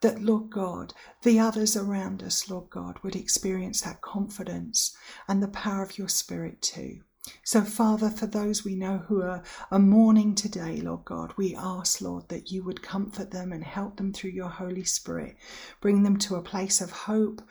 that, 0.02 0.22
Lord 0.22 0.50
God, 0.50 0.94
the 1.22 1.40
others 1.40 1.76
around 1.76 2.22
us, 2.22 2.48
Lord 2.48 2.70
God, 2.70 3.00
would 3.02 3.16
experience 3.16 3.80
that 3.80 4.02
confidence 4.02 4.96
and 5.26 5.42
the 5.42 5.48
power 5.48 5.82
of 5.82 5.98
your 5.98 6.08
Spirit 6.08 6.62
too. 6.62 7.00
So, 7.44 7.62
Father, 7.62 8.10
for 8.10 8.26
those 8.26 8.64
we 8.64 8.74
know 8.74 8.98
who 8.98 9.22
are, 9.22 9.42
are 9.70 9.78
mourning 9.78 10.34
today, 10.34 10.80
Lord 10.80 11.04
God, 11.04 11.32
we 11.36 11.54
ask, 11.54 12.00
Lord, 12.00 12.28
that 12.28 12.50
you 12.50 12.64
would 12.64 12.82
comfort 12.82 13.30
them 13.30 13.52
and 13.52 13.62
help 13.64 13.96
them 13.96 14.12
through 14.12 14.30
your 14.30 14.48
Holy 14.48 14.84
Spirit. 14.84 15.36
Bring 15.80 16.02
them 16.02 16.16
to 16.18 16.36
a 16.36 16.42
place 16.42 16.80
of 16.80 16.90
hope, 16.90 17.42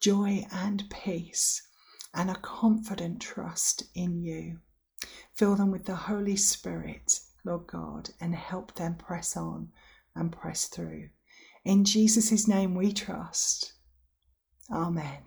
joy, 0.00 0.46
and 0.50 0.84
peace. 0.90 1.62
and 2.14 2.30
a 2.30 2.34
confident 2.36 3.20
trust 3.20 3.84
in 3.94 4.22
you. 4.22 4.58
Fill 5.34 5.54
them 5.56 5.70
with 5.70 5.84
the 5.84 5.94
Holy 5.94 6.36
Spirit, 6.36 7.20
Lord 7.44 7.66
God, 7.66 8.10
and 8.20 8.34
help 8.34 8.74
them 8.74 8.96
press 8.96 9.36
on 9.36 9.68
and 10.14 10.32
press 10.32 10.66
through. 10.66 11.10
In 11.64 11.84
Jesus' 11.84 12.48
name 12.48 12.74
we 12.74 12.92
trust. 12.92 13.74
Amen. 14.72 15.18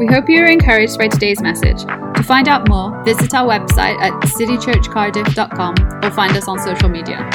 We 0.00 0.06
hope 0.06 0.30
you 0.30 0.40
are 0.40 0.46
encouraged 0.46 0.96
by 0.96 1.08
today's 1.08 1.42
message. 1.42 1.84
To 1.84 2.22
find 2.22 2.48
out 2.48 2.66
more, 2.70 3.04
visit 3.04 3.34
our 3.34 3.46
website 3.46 4.00
at 4.00 4.14
citychurchcardiff.com 4.22 5.74
or 6.02 6.10
find 6.10 6.34
us 6.34 6.48
on 6.48 6.58
social 6.58 6.88
media. 6.88 7.30